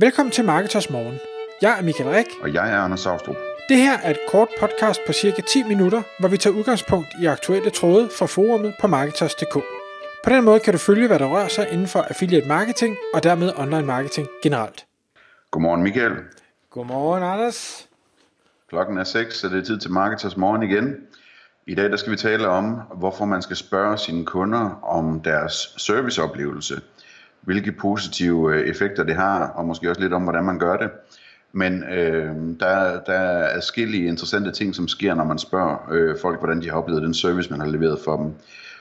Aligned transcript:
Velkommen 0.00 0.32
til 0.32 0.44
Marketers 0.44 0.90
Morgen. 0.90 1.18
Jeg 1.62 1.78
er 1.78 1.82
Michael 1.82 2.10
Rik. 2.10 2.26
Og 2.42 2.54
jeg 2.54 2.72
er 2.72 2.78
Anders 2.78 3.00
Saustrup. 3.00 3.36
Det 3.68 3.76
her 3.76 3.98
er 3.98 4.10
et 4.10 4.18
kort 4.28 4.48
podcast 4.60 5.00
på 5.06 5.12
cirka 5.12 5.42
10 5.42 5.62
minutter, 5.62 6.02
hvor 6.20 6.28
vi 6.28 6.36
tager 6.36 6.56
udgangspunkt 6.56 7.08
i 7.22 7.26
aktuelle 7.26 7.70
tråde 7.70 8.10
fra 8.18 8.26
forumet 8.26 8.74
på 8.80 8.86
Marketers.dk. 8.86 9.54
På 10.24 10.30
den 10.30 10.44
måde 10.44 10.60
kan 10.60 10.72
du 10.72 10.78
følge, 10.78 11.06
hvad 11.06 11.18
der 11.18 11.26
rører 11.26 11.48
sig 11.48 11.68
inden 11.72 11.86
for 11.86 12.02
affiliate 12.02 12.48
marketing 12.48 12.96
og 13.14 13.22
dermed 13.22 13.52
online 13.56 13.86
marketing 13.86 14.28
generelt. 14.42 14.86
Godmorgen 15.50 15.82
Michael. 15.82 16.16
Godmorgen 16.70 17.22
Anders. 17.22 17.88
Klokken 18.68 18.98
er 18.98 19.04
6, 19.04 19.38
så 19.38 19.48
det 19.48 19.58
er 19.58 19.64
tid 19.64 19.78
til 19.78 19.90
Marketers 19.90 20.36
Morgen 20.36 20.62
igen. 20.62 20.96
I 21.66 21.74
dag 21.74 21.90
der 21.90 21.96
skal 21.96 22.12
vi 22.12 22.16
tale 22.16 22.48
om, 22.48 22.80
hvorfor 22.96 23.24
man 23.24 23.42
skal 23.42 23.56
spørge 23.56 23.98
sine 23.98 24.24
kunder 24.24 24.80
om 24.82 25.20
deres 25.20 25.74
serviceoplevelse. 25.76 26.80
Hvilke 27.40 27.72
positive 27.72 28.54
øh, 28.54 28.68
effekter 28.68 29.04
det 29.04 29.14
har, 29.14 29.46
og 29.46 29.64
måske 29.64 29.90
også 29.90 30.00
lidt 30.00 30.12
om, 30.12 30.22
hvordan 30.22 30.44
man 30.44 30.58
gør 30.58 30.76
det. 30.76 30.90
Men 31.52 31.82
øh, 31.82 32.34
der, 32.60 33.00
der 33.00 33.12
er 33.12 33.56
adskillige 33.56 34.08
interessante 34.08 34.52
ting, 34.52 34.74
som 34.74 34.88
sker, 34.88 35.14
når 35.14 35.24
man 35.24 35.38
spørger 35.38 35.88
øh, 35.90 36.16
folk, 36.22 36.38
hvordan 36.38 36.62
de 36.62 36.70
har 36.70 36.76
oplevet 36.76 37.02
den 37.02 37.14
service, 37.14 37.50
man 37.50 37.60
har 37.60 37.68
leveret 37.68 37.98
for 38.04 38.16
dem. 38.16 38.32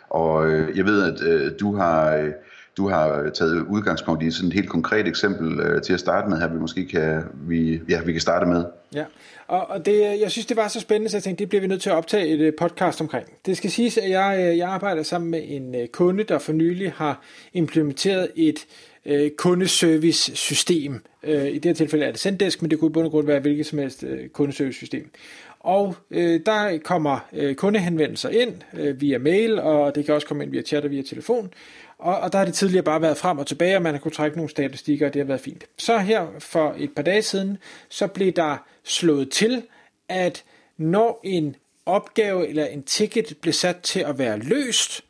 Og 0.10 0.48
øh, 0.48 0.78
jeg 0.78 0.86
ved, 0.86 1.14
at 1.14 1.28
øh, 1.28 1.52
du 1.60 1.76
har... 1.76 2.16
Øh, 2.16 2.32
du 2.78 2.90
har 2.90 3.22
øh, 3.22 3.32
taget 3.32 3.66
udgangspunkt 3.70 4.24
i 4.24 4.32
sådan 4.32 4.48
et 4.48 4.54
helt 4.54 4.70
konkret 4.70 5.08
eksempel 5.08 5.60
øh, 5.60 5.82
til 5.82 5.94
at 5.94 6.00
starte 6.00 6.30
med 6.30 6.38
her, 6.38 6.48
vi 6.48 6.60
måske 6.60 6.86
kan, 6.86 7.24
vi, 7.34 7.82
ja, 7.90 8.02
vi 8.02 8.12
kan 8.12 8.22
starte 8.22 8.46
med. 8.46 8.66
Ja, 8.94 9.06
og, 9.48 9.70
og 9.70 9.86
det, 9.86 9.94
øh, 9.94 10.22
jeg 10.22 10.32
synes, 10.32 10.46
det 10.46 10.58
var 10.58 10.68
så 10.68 10.80
spændende, 10.80 11.10
så 11.10 11.18
jeg 11.18 11.24
tænkte, 11.24 11.42
det 11.42 11.50
bliver 11.50 11.62
vi 11.62 11.68
nødt 11.68 11.82
til 11.82 11.90
at 11.90 11.96
optage 11.96 12.28
et 12.28 12.40
øh, 12.40 12.54
podcast 12.60 13.02
omkring. 13.02 13.28
Det 13.46 13.58
skal 13.58 13.72
siges, 13.72 13.98
at 13.98 14.10
jeg, 14.10 14.54
jeg 14.58 14.70
arbejder 14.70 15.04
sammen 15.04 15.32
med 15.32 15.42
en 15.46 15.76
kunde, 15.94 16.24
der 16.24 16.40
for 16.40 16.54
nylig 16.54 16.92
har 16.96 17.22
implementeret 17.54 18.28
et 18.36 18.66
øh, 19.06 19.32
kundeservice-system. 19.38 21.02
Øh, 21.24 21.48
I 21.48 21.54
det 21.54 21.66
her 21.66 21.74
tilfælde 21.74 22.06
er 22.06 22.12
det 22.12 22.20
Zendesk, 22.20 22.62
men 22.62 22.72
det 22.72 22.80
kunne 22.80 22.90
i 22.90 22.94
bund 22.94 23.06
og 23.06 23.12
grund 23.12 23.28
være 23.28 23.40
hvilket 23.40 23.66
som 23.66 23.80
helst 23.80 24.04
øh, 24.04 24.30
kundeservice-system. 24.30 25.12
Og 25.60 25.96
øh, 26.12 26.40
der 26.46 26.78
kommer 26.84 27.20
øh, 27.34 27.56
kundehenvendelser 27.56 28.30
ind 28.30 28.54
øh, 28.74 29.02
via 29.02 29.18
mail, 29.18 29.60
og 29.60 29.96
det 29.96 30.06
kan 30.06 30.16
også 30.16 30.28
komme 30.28 30.44
ind 30.44 30.52
via 30.52 30.62
chat 30.62 30.86
og 30.86 30.92
via 30.92 31.02
telefon. 31.02 31.54
Og, 32.00 32.20
og 32.20 32.32
der 32.32 32.38
har 32.38 32.46
det 32.46 32.54
tidligere 32.54 32.84
bare 32.84 33.02
været 33.02 33.18
frem 33.18 33.38
og 33.38 33.48
tilbage, 33.48 33.76
og 33.76 33.82
man 33.82 33.94
har 33.94 34.00
kunnet 34.00 34.16
trække 34.16 34.38
nogle 34.38 34.50
statistikker, 34.50 35.08
og 35.08 35.14
det 35.14 35.20
har 35.20 35.28
været 35.28 35.42
fint. 35.42 35.66
Så 35.78 35.98
her 35.98 36.28
for 36.40 36.76
et 36.78 36.92
par 36.96 37.04
dage 37.04 37.22
siden, 37.22 37.58
så 37.90 38.08
blev 38.08 38.32
der 38.32 38.58
slået 38.84 39.32
til, 39.32 39.64
at 40.10 40.44
når 40.78 41.20
en 41.24 41.56
opgave 41.86 42.48
eller 42.48 42.66
en 42.66 42.84
ticket 42.84 43.38
blev 43.42 43.54
sat 43.54 43.78
til 43.78 44.00
at 44.00 44.18
være 44.18 44.40
løst, 44.40 45.04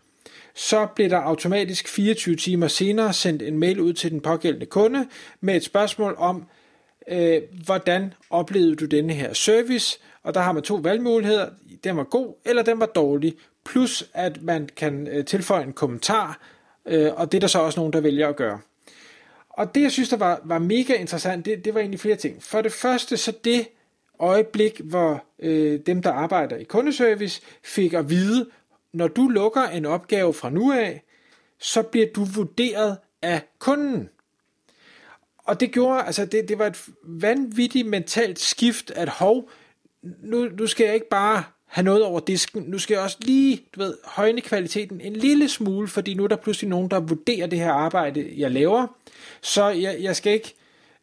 så 0.53 0.87
blev 0.95 1.09
der 1.09 1.17
automatisk 1.17 1.87
24 1.87 2.35
timer 2.35 2.67
senere 2.67 3.13
sendt 3.13 3.41
en 3.41 3.57
mail 3.57 3.79
ud 3.79 3.93
til 3.93 4.11
den 4.11 4.21
pågældende 4.21 4.65
kunde 4.65 5.07
med 5.41 5.55
et 5.55 5.63
spørgsmål 5.63 6.15
om, 6.17 6.45
øh, 7.07 7.41
hvordan 7.65 8.13
oplevede 8.29 8.75
du 8.75 8.85
denne 8.85 9.13
her 9.13 9.33
service? 9.33 9.99
Og 10.23 10.33
der 10.33 10.39
har 10.39 10.51
man 10.51 10.63
to 10.63 10.75
valgmuligheder. 10.75 11.49
Den 11.83 11.97
var 11.97 12.03
god, 12.03 12.33
eller 12.45 12.63
den 12.63 12.79
var 12.79 12.85
dårlig. 12.85 13.35
Plus 13.65 14.09
at 14.13 14.41
man 14.41 14.69
kan 14.77 15.07
øh, 15.07 15.25
tilføje 15.25 15.63
en 15.63 15.73
kommentar, 15.73 16.39
øh, 16.87 17.11
og 17.15 17.31
det 17.31 17.37
er 17.37 17.39
der 17.39 17.47
så 17.47 17.59
også 17.59 17.79
nogen, 17.79 17.93
der 17.93 18.01
vælger 18.01 18.27
at 18.27 18.35
gøre. 18.35 18.59
Og 19.49 19.75
det, 19.75 19.81
jeg 19.81 19.91
synes, 19.91 20.09
der 20.09 20.17
var, 20.17 20.41
var 20.43 20.59
mega 20.59 20.93
interessant, 20.93 21.45
det, 21.45 21.65
det 21.65 21.73
var 21.73 21.79
egentlig 21.79 21.99
flere 21.99 22.15
ting. 22.15 22.43
For 22.43 22.61
det 22.61 22.71
første, 22.71 23.17
så 23.17 23.33
det 23.43 23.67
øjeblik, 24.19 24.81
hvor 24.83 25.23
øh, 25.39 25.79
dem, 25.85 26.01
der 26.01 26.11
arbejder 26.11 26.55
i 26.55 26.63
kundeservice, 26.63 27.41
fik 27.63 27.93
at 27.93 28.09
vide, 28.09 28.49
når 28.93 29.07
du 29.07 29.27
lukker 29.27 29.63
en 29.63 29.85
opgave 29.85 30.33
fra 30.33 30.49
nu 30.49 30.71
af, 30.71 31.03
så 31.59 31.83
bliver 31.83 32.07
du 32.15 32.23
vurderet 32.23 32.97
af 33.21 33.41
kunden. 33.59 34.09
Og 35.37 35.59
det 35.59 35.71
gjorde, 35.71 36.03
altså 36.03 36.25
det, 36.25 36.49
det 36.49 36.59
var 36.59 36.67
et 36.67 36.85
vanvittigt 37.03 37.87
mentalt 37.87 38.39
skift, 38.39 38.91
at 38.91 39.09
hov, 39.09 39.49
nu, 40.01 40.45
nu 40.45 40.67
skal 40.67 40.85
jeg 40.85 40.93
ikke 40.93 41.09
bare 41.09 41.43
have 41.67 41.85
noget 41.85 42.03
over 42.03 42.19
disken, 42.19 42.63
nu 42.67 42.79
skal 42.79 42.93
jeg 42.93 43.03
også 43.03 43.17
lige, 43.19 43.61
du 43.75 43.79
ved, 43.79 43.93
højne 44.05 44.41
kvaliteten 44.41 45.01
en 45.01 45.13
lille 45.13 45.49
smule, 45.49 45.87
fordi 45.87 46.13
nu 46.13 46.23
er 46.23 46.27
der 46.27 46.35
pludselig 46.35 46.69
nogen, 46.69 46.89
der 46.89 46.99
vurderer 46.99 47.47
det 47.47 47.59
her 47.59 47.71
arbejde, 47.71 48.33
jeg 48.37 48.51
laver, 48.51 48.87
så 49.41 49.69
jeg, 49.69 49.97
jeg 50.01 50.15
skal 50.15 50.33
ikke 50.33 50.53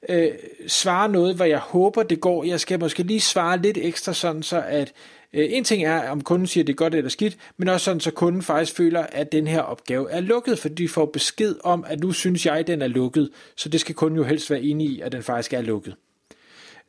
øh, 0.08 0.30
svare 0.66 1.08
noget, 1.08 1.36
hvor 1.36 1.44
jeg 1.44 1.58
håber, 1.58 2.02
det 2.02 2.20
går. 2.20 2.44
Jeg 2.44 2.60
skal 2.60 2.80
måske 2.80 3.02
lige 3.02 3.20
svare 3.20 3.58
lidt 3.58 3.78
ekstra, 3.78 4.12
sådan 4.12 4.42
så 4.42 4.62
at 4.66 4.92
øh, 5.32 5.46
en 5.50 5.64
ting 5.64 5.84
er, 5.84 6.10
om 6.10 6.20
kunden 6.20 6.46
siger, 6.46 6.64
det 6.64 6.72
er 6.72 6.76
godt 6.76 6.94
eller 6.94 7.10
skidt, 7.10 7.36
men 7.56 7.68
også 7.68 7.84
sådan, 7.84 8.00
så 8.00 8.10
kunden 8.10 8.42
faktisk 8.42 8.76
føler, 8.76 9.00
at 9.00 9.32
den 9.32 9.46
her 9.46 9.60
opgave 9.60 10.10
er 10.10 10.20
lukket, 10.20 10.58
fordi 10.58 10.74
de 10.74 10.88
får 10.88 11.06
besked 11.06 11.54
om, 11.64 11.84
at 11.88 12.00
nu 12.00 12.12
synes 12.12 12.46
jeg, 12.46 12.56
at 12.56 12.66
den 12.66 12.82
er 12.82 12.86
lukket, 12.86 13.30
så 13.56 13.68
det 13.68 13.80
skal 13.80 13.94
kunden 13.94 14.16
jo 14.16 14.24
helst 14.24 14.50
være 14.50 14.62
enig 14.62 14.86
i, 14.86 15.00
at 15.00 15.12
den 15.12 15.22
faktisk 15.22 15.52
er 15.52 15.62
lukket. 15.62 15.94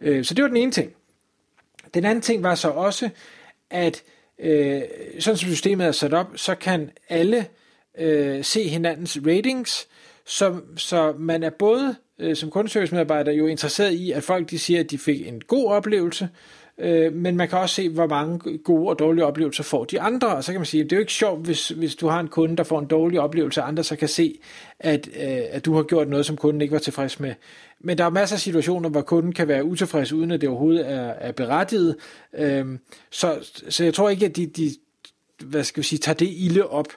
Øh, 0.02 0.26
så 0.26 0.34
det 0.34 0.44
var 0.44 0.48
den 0.48 0.58
ene 0.58 0.72
ting. 0.72 0.92
Den 1.94 2.06
anden 2.06 2.22
ting 2.22 2.44
var 2.44 2.56
så 2.56 2.70
også, 2.70 3.10
at 3.72 4.04
øh, 4.40 4.82
sådan 5.20 5.38
som 5.38 5.50
systemet 5.50 5.88
er 5.88 5.92
sat 5.92 6.14
op, 6.14 6.28
så 6.36 6.56
kan 6.56 6.92
alle 7.10 7.48
øh, 7.98 8.44
se 8.44 8.68
hinandens 8.68 9.18
ratings, 9.26 9.88
så, 10.26 10.62
så 10.78 11.14
man 11.20 11.44
er 11.44 11.50
både 11.50 11.96
øh, 12.20 12.36
som 12.36 12.50
kundeservice-medarbejder 12.50 13.32
jo 13.32 13.48
interesseret 13.48 13.92
i, 13.92 14.12
at 14.12 14.24
folk 14.24 14.50
de 14.50 14.60
siger, 14.60 14.80
at 14.80 14.92
de 14.92 14.98
fik 14.98 15.28
en 15.28 15.42
god 15.42 15.72
oplevelse, 15.72 16.30
øh, 16.78 17.14
men 17.14 17.38
man 17.38 17.50
kan 17.50 17.58
også 17.58 17.76
se, 17.76 17.90
hvor 17.90 18.08
mange 18.08 18.58
gode 18.58 18.90
og 18.90 19.00
dårlige 19.00 19.26
oplevelser 19.26 19.64
får 19.64 19.86
de 19.86 20.02
andre, 20.02 20.36
og 20.36 20.44
så 20.44 20.52
kan 20.52 20.62
man 20.62 20.66
sige, 20.66 20.84
at 20.84 20.90
det 20.90 20.96
er 20.96 20.98
jo 20.98 21.02
ikke 21.02 21.14
sjovt, 21.14 21.46
hvis, 21.46 21.70
hvis 21.70 21.96
du 21.96 22.08
har 22.08 22.20
en 22.20 22.28
kunde, 22.28 22.58
der 22.58 22.64
får 22.64 22.80
en 22.80 22.86
dårlig 22.86 23.20
oplevelse, 23.20 23.62
og 23.62 23.68
andre 23.68 23.84
så 23.84 23.96
kan 23.96 24.08
se, 24.08 24.40
at, 24.80 25.08
øh, 25.08 25.42
at 25.50 25.66
du 25.66 25.76
har 25.76 25.84
gjort 25.84 26.10
noget, 26.10 26.26
som 26.26 26.38
kunden 26.38 26.62
ikke 26.62 26.74
var 26.74 26.80
tilfreds 26.80 27.20
med. 27.20 27.34
Men 27.80 27.98
der 27.98 28.06
er 28.06 28.10
masser 28.10 28.36
af 28.36 28.40
situationer, 28.40 28.90
hvor 28.90 29.02
kunden 29.02 29.34
kan 29.34 29.48
være 29.48 29.66
utilfreds, 29.66 30.14
uden 30.14 30.32
at 30.32 30.42
det 30.42 30.50
overhovedet 30.50 30.92
er, 30.92 31.10
er 31.10 31.32
berettiget. 31.32 31.96
Øh, 32.38 32.66
så, 33.12 33.52
så 33.70 33.84
jeg 33.84 33.94
tror 33.94 34.10
ikke, 34.10 34.26
at 34.26 34.36
de, 34.36 34.46
de 34.46 34.72
hvad 35.44 35.64
skal 35.64 35.82
vi 35.82 35.88
sige, 35.88 36.00
tager 36.00 36.16
det 36.16 36.30
ilde 36.32 36.68
op. 36.68 36.88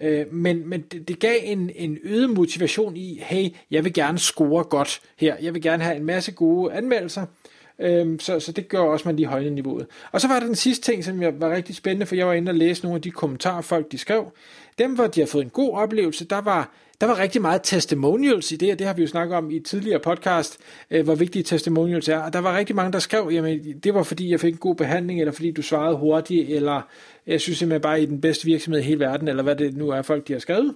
Øh, 0.00 0.32
men 0.32 0.68
men 0.68 0.80
det, 0.80 1.08
det 1.08 1.18
gav 1.18 1.36
en, 1.42 1.70
en 1.74 1.98
øget 2.02 2.30
motivation 2.30 2.96
i, 2.96 3.18
hey, 3.22 3.48
jeg 3.70 3.84
vil 3.84 3.92
gerne 3.92 4.18
score 4.18 4.64
godt 4.64 5.00
her. 5.16 5.36
Jeg 5.42 5.54
vil 5.54 5.62
gerne 5.62 5.82
have 5.82 5.96
en 5.96 6.04
masse 6.04 6.32
gode 6.32 6.72
anmeldelser. 6.72 7.26
Øhm, 7.78 8.18
så, 8.18 8.40
så 8.40 8.52
det 8.52 8.68
gør 8.68 8.78
også, 8.78 9.02
at 9.02 9.06
man 9.06 9.16
lige 9.16 9.26
højner 9.26 9.50
niveauet. 9.50 9.86
Og 10.12 10.20
så 10.20 10.28
var 10.28 10.40
der 10.40 10.46
den 10.46 10.54
sidste 10.54 10.92
ting, 10.92 11.04
som 11.04 11.22
jeg 11.22 11.40
var 11.40 11.50
rigtig 11.50 11.74
spændende, 11.74 12.06
for 12.06 12.14
jeg 12.14 12.26
var 12.26 12.32
inde 12.32 12.50
og 12.50 12.54
læse 12.54 12.82
nogle 12.82 12.96
af 12.96 13.02
de 13.02 13.10
kommentarer, 13.10 13.60
folk 13.60 13.92
de 13.92 13.98
skrev. 13.98 14.26
Dem, 14.78 14.94
hvor 14.94 15.06
de 15.06 15.20
har 15.20 15.26
fået 15.26 15.44
en 15.44 15.50
god 15.50 15.72
oplevelse, 15.72 16.24
der 16.24 16.40
var, 16.40 16.70
der 17.00 17.06
var 17.06 17.18
rigtig 17.18 17.42
meget 17.42 17.60
testimonials 17.64 18.52
i 18.52 18.56
det, 18.56 18.72
og 18.72 18.78
det 18.78 18.86
har 18.86 18.94
vi 18.94 19.02
jo 19.02 19.08
snakket 19.08 19.36
om 19.36 19.50
i 19.50 19.56
et 19.56 19.64
tidligere 19.64 20.00
podcast, 20.00 20.58
øh, 20.90 21.04
hvor 21.04 21.14
vigtige 21.14 21.42
testimonials 21.42 22.08
er. 22.08 22.18
Og 22.18 22.32
der 22.32 22.38
var 22.38 22.56
rigtig 22.56 22.76
mange, 22.76 22.92
der 22.92 22.98
skrev, 22.98 23.28
jamen 23.32 23.80
det 23.84 23.94
var 23.94 24.02
fordi, 24.02 24.30
jeg 24.30 24.40
fik 24.40 24.52
en 24.52 24.58
god 24.58 24.74
behandling, 24.74 25.20
eller 25.20 25.32
fordi 25.32 25.50
du 25.50 25.62
svarede 25.62 25.96
hurtigt, 25.96 26.50
eller 26.50 26.82
jeg 27.26 27.40
synes 27.40 27.58
simpelthen 27.58 27.82
bare, 27.82 28.00
I 28.00 28.02
er 28.02 28.06
den 28.06 28.20
bedste 28.20 28.44
virksomhed 28.44 28.80
i 28.80 28.84
hele 28.84 29.00
verden, 29.00 29.28
eller 29.28 29.42
hvad 29.42 29.56
det 29.56 29.76
nu 29.76 29.88
er, 29.88 30.02
folk 30.02 30.28
de 30.28 30.32
har 30.32 30.40
skrevet. 30.40 30.74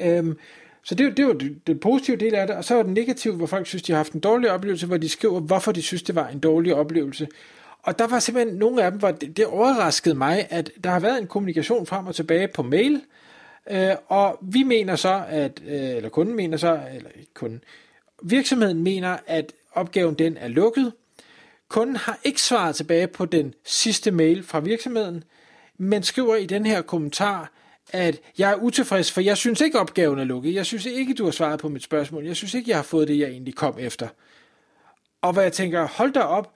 Øhm, 0.00 0.38
så 0.82 0.94
det, 0.94 1.16
det 1.16 1.26
var 1.26 1.36
den 1.66 1.78
positive 1.78 2.16
del 2.16 2.34
af 2.34 2.46
det, 2.46 2.56
og 2.56 2.64
så 2.64 2.74
var 2.74 2.82
det 2.82 2.92
negative, 2.92 3.34
hvor 3.34 3.46
folk 3.46 3.66
synes, 3.66 3.82
de 3.82 3.92
har 3.92 3.96
haft 3.96 4.12
en 4.12 4.20
dårlig 4.20 4.50
oplevelse, 4.50 4.86
hvor 4.86 4.96
de 4.96 5.08
skriver, 5.08 5.40
hvorfor 5.40 5.72
de 5.72 5.82
synes, 5.82 6.02
det 6.02 6.14
var 6.14 6.28
en 6.28 6.38
dårlig 6.38 6.74
oplevelse. 6.74 7.28
Og 7.82 7.98
der 7.98 8.06
var 8.06 8.18
simpelthen 8.18 8.58
nogle 8.58 8.82
af 8.82 8.90
dem, 8.90 8.98
hvor 8.98 9.10
det, 9.10 9.36
det 9.36 9.46
overraskede 9.46 10.14
mig, 10.14 10.46
at 10.50 10.70
der 10.84 10.90
har 10.90 11.00
været 11.00 11.18
en 11.18 11.26
kommunikation 11.26 11.86
frem 11.86 12.06
og 12.06 12.14
tilbage 12.14 12.48
på 12.48 12.62
mail, 12.62 13.02
øh, 13.70 13.90
og 14.06 14.38
vi 14.42 14.62
mener 14.62 14.96
så, 14.96 15.22
at, 15.28 15.62
øh, 15.66 15.96
eller 15.96 16.08
kunden 16.08 16.36
mener 16.36 16.56
så, 16.56 16.80
eller 16.94 17.10
ikke 17.10 17.34
kunden, 17.34 17.60
virksomheden 18.22 18.82
mener, 18.82 19.16
at 19.26 19.52
opgaven 19.72 20.14
den 20.14 20.36
er 20.36 20.48
lukket. 20.48 20.92
Kunden 21.68 21.96
har 21.96 22.18
ikke 22.24 22.42
svaret 22.42 22.76
tilbage 22.76 23.06
på 23.06 23.24
den 23.24 23.54
sidste 23.64 24.10
mail 24.10 24.42
fra 24.42 24.60
virksomheden, 24.60 25.24
men 25.78 26.02
skriver 26.02 26.36
i 26.36 26.46
den 26.46 26.66
her 26.66 26.82
kommentar, 26.82 27.52
at 27.92 28.20
jeg 28.38 28.50
er 28.50 28.56
utilfreds, 28.56 29.12
for 29.12 29.20
jeg 29.20 29.36
synes 29.36 29.60
ikke, 29.60 29.80
opgaven 29.80 30.18
er 30.18 30.24
lukket. 30.24 30.54
Jeg 30.54 30.66
synes 30.66 30.86
ikke, 30.86 31.14
du 31.14 31.24
har 31.24 31.30
svaret 31.30 31.60
på 31.60 31.68
mit 31.68 31.82
spørgsmål. 31.82 32.26
Jeg 32.26 32.36
synes 32.36 32.54
ikke, 32.54 32.70
jeg 32.70 32.78
har 32.78 32.82
fået 32.82 33.08
det, 33.08 33.18
jeg 33.18 33.28
egentlig 33.28 33.54
kom 33.54 33.78
efter. 33.78 34.08
Og 35.22 35.32
hvor 35.32 35.42
jeg 35.42 35.52
tænker, 35.52 35.88
hold 35.88 36.12
da 36.12 36.20
op, 36.20 36.54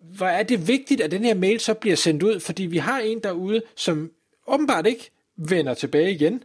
hvor 0.00 0.26
er 0.26 0.42
det 0.42 0.68
vigtigt, 0.68 1.00
at 1.00 1.10
den 1.10 1.24
her 1.24 1.34
mail 1.34 1.60
så 1.60 1.74
bliver 1.74 1.96
sendt 1.96 2.22
ud, 2.22 2.40
fordi 2.40 2.62
vi 2.62 2.78
har 2.78 2.98
en 2.98 3.20
derude, 3.20 3.62
som 3.76 4.10
åbenbart 4.46 4.86
ikke 4.86 5.10
vender 5.36 5.74
tilbage 5.74 6.12
igen, 6.12 6.42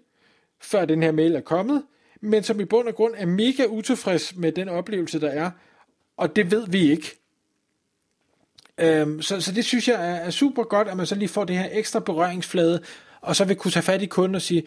før 0.61 0.85
den 0.85 1.03
her 1.03 1.11
mail 1.11 1.35
er 1.35 1.41
kommet, 1.41 1.83
men 2.21 2.43
som 2.43 2.59
i 2.59 2.65
bund 2.65 2.87
og 2.87 2.95
grund 2.95 3.13
er 3.17 3.25
mega 3.25 3.65
utilfreds 3.65 4.35
med 4.35 4.51
den 4.51 4.69
oplevelse, 4.69 5.21
der 5.21 5.29
er, 5.29 5.51
og 6.17 6.35
det 6.35 6.51
ved 6.51 6.67
vi 6.67 6.91
ikke. 6.91 7.17
Øhm, 8.77 9.21
så, 9.21 9.41
så 9.41 9.51
det 9.51 9.65
synes 9.65 9.87
jeg 9.87 9.95
er, 9.95 10.15
er 10.15 10.29
super 10.29 10.63
godt, 10.63 10.87
at 10.87 10.97
man 10.97 11.05
så 11.05 11.15
lige 11.15 11.29
får 11.29 11.45
det 11.45 11.57
her 11.57 11.69
ekstra 11.71 11.99
berøringsflade, 11.99 12.81
og 13.23 13.35
så 13.35 13.45
vil 13.45 13.55
kunne 13.55 13.71
tage 13.71 13.83
fat 13.83 14.01
i 14.01 14.05
kunden 14.05 14.35
og 14.35 14.41
sige, 14.41 14.63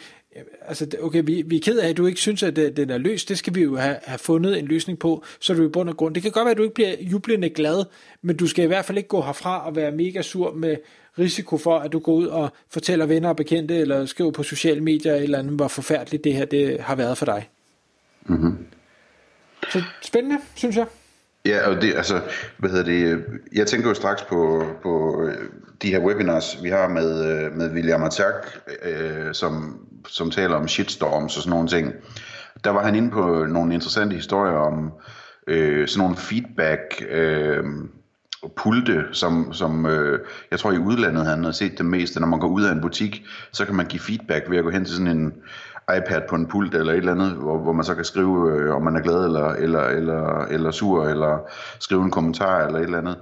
altså, 0.62 0.87
okay, 1.03 1.23
vi, 1.25 1.43
vi 1.47 1.56
er 1.56 1.61
ked 1.61 1.79
af, 1.79 1.88
at 1.88 1.97
du 1.97 2.06
ikke 2.06 2.20
synes, 2.20 2.43
at 2.43 2.56
det, 2.56 2.76
den 2.76 2.91
er 2.91 2.99
løst, 2.99 3.29
det 3.29 3.38
skal 3.38 3.55
vi 3.55 3.62
jo 3.62 3.76
have, 3.76 3.97
have 4.05 4.19
fundet 4.19 4.58
en 4.58 4.67
løsning 4.67 4.99
på, 4.99 5.25
så 5.41 5.55
du 5.55 5.64
i 5.64 5.69
bund 5.69 5.88
og 5.88 5.97
grund. 5.97 6.14
Det 6.14 6.23
kan 6.23 6.32
godt 6.32 6.44
være, 6.44 6.50
at 6.50 6.56
du 6.56 6.62
ikke 6.62 6.75
bliver 6.75 6.94
jublende 7.00 7.50
glad, 7.50 7.85
men 8.23 8.37
du 8.37 8.47
skal 8.47 8.64
i 8.64 8.67
hvert 8.67 8.85
fald 8.85 8.99
ikke 8.99 9.08
gå 9.08 9.23
herfra 9.23 9.67
og 9.67 9.76
være 9.76 9.93
mega 9.93 10.23
sur 10.23 10.53
med 10.55 10.76
risiko 11.19 11.58
for, 11.58 11.79
at 11.79 11.93
du 11.93 11.99
går 11.99 12.12
ud 12.12 12.26
og 12.26 12.50
fortæller 12.70 13.06
venner 13.06 13.29
og 13.29 13.37
bekendte, 13.37 13.76
eller 13.76 14.06
skriver 14.06 14.31
på 14.31 14.43
sociale 14.43 14.81
medier 14.81 15.14
eller 15.14 15.38
andet, 15.38 15.52
hvor 15.52 15.69
forfærdeligt 15.69 16.25
det 16.25 16.32
her 16.32 16.44
det 16.44 16.81
har 16.81 16.94
været 16.94 17.19
for 17.19 17.26
dig. 17.26 17.49
Mm-hmm. 18.23 18.67
Så 19.73 19.82
spændende, 20.02 20.38
synes 20.55 20.76
jeg. 20.76 20.87
Ja, 21.47 21.69
og 21.69 21.83
det, 21.83 21.95
altså, 21.97 22.21
hvad 22.59 22.71
hedder 22.71 22.85
det, 22.85 23.05
øh, 23.05 23.23
jeg 23.53 23.67
tænker 23.67 23.89
jo 23.89 23.95
straks 23.95 24.23
på, 24.23 24.65
på 24.83 25.23
øh, 25.27 25.35
de 25.83 25.91
her 25.91 26.01
webinars, 26.01 26.63
vi 26.63 26.69
har 26.69 26.89
med, 26.89 27.31
øh, 27.31 27.53
med 27.53 27.73
William 27.73 28.03
Attack, 28.03 28.61
øh, 28.83 29.35
som, 29.35 29.79
som 30.09 30.31
taler 30.31 30.57
om 30.57 30.69
shitstorms 30.69 31.37
og 31.37 31.43
sådan 31.43 31.51
nogle 31.51 31.69
ting. 31.69 31.93
Der 32.65 32.71
var 32.71 32.85
han 32.85 32.95
inde 32.95 33.11
på 33.11 33.47
nogle 33.49 33.75
interessante 33.75 34.17
historier 34.17 34.57
om 34.57 34.93
øh, 35.47 35.89
sådan 35.89 36.03
nogle 36.03 36.17
feedback 36.17 37.05
øh, 37.11 37.65
pulte, 38.57 39.05
som, 39.13 39.53
som 39.53 39.87
øh, 39.87 40.21
jeg 40.51 40.59
tror 40.59 40.73
i 40.73 40.79
udlandet 40.79 41.27
han 41.27 41.45
har 41.45 41.53
set 41.53 41.79
det 41.79 41.87
meste. 41.87 42.21
Når 42.21 42.27
man 42.27 42.41
går 42.41 42.49
ud 42.49 42.65
af 42.65 42.73
en 42.73 42.81
butik, 42.81 43.25
så 43.53 43.65
kan 43.65 43.75
man 43.75 43.87
give 43.87 44.01
feedback 44.01 44.51
ved 44.51 44.59
at 44.59 44.65
gå 44.65 44.71
hen 44.71 44.85
til 44.85 44.95
sådan 44.95 45.19
en 45.19 45.33
iPad 45.97 46.23
på 46.29 46.37
en 46.37 46.47
pult 46.47 46.75
eller 46.75 46.93
et 46.93 46.99
eller 46.99 47.12
andet, 47.12 47.31
hvor, 47.31 47.59
hvor 47.59 47.73
man 47.73 47.85
så 47.85 47.94
kan 47.94 48.05
skrive, 48.05 48.53
øh, 48.53 48.75
om 48.75 48.83
man 48.83 48.97
er 48.97 49.00
glad 49.00 49.25
eller, 49.25 49.49
eller, 49.49 49.83
eller, 49.83 50.44
eller 50.44 50.71
sur, 50.71 51.09
eller 51.09 51.50
skrive 51.81 52.03
en 52.03 52.11
kommentar 52.11 52.67
eller 52.67 52.79
et 52.79 52.85
eller 52.85 52.99
andet. 52.99 53.17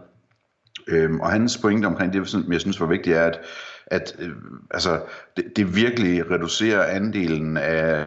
Øhm, 0.88 1.20
og 1.20 1.31
hans 1.31 1.58
pointe 1.58 1.87
omkring 1.87 2.12
det, 2.12 2.28
som 2.28 2.52
jeg 2.52 2.61
synes 2.61 2.81
var 2.81 2.87
vigtigt, 2.87 3.16
er, 3.16 3.22
at, 3.25 3.40
at 3.87 4.16
øh, 4.19 4.31
altså, 4.70 5.00
det, 5.37 5.44
det 5.56 5.76
virkelig 5.76 6.31
reducerer 6.31 6.96
andelen 6.96 7.56
af, 7.56 8.06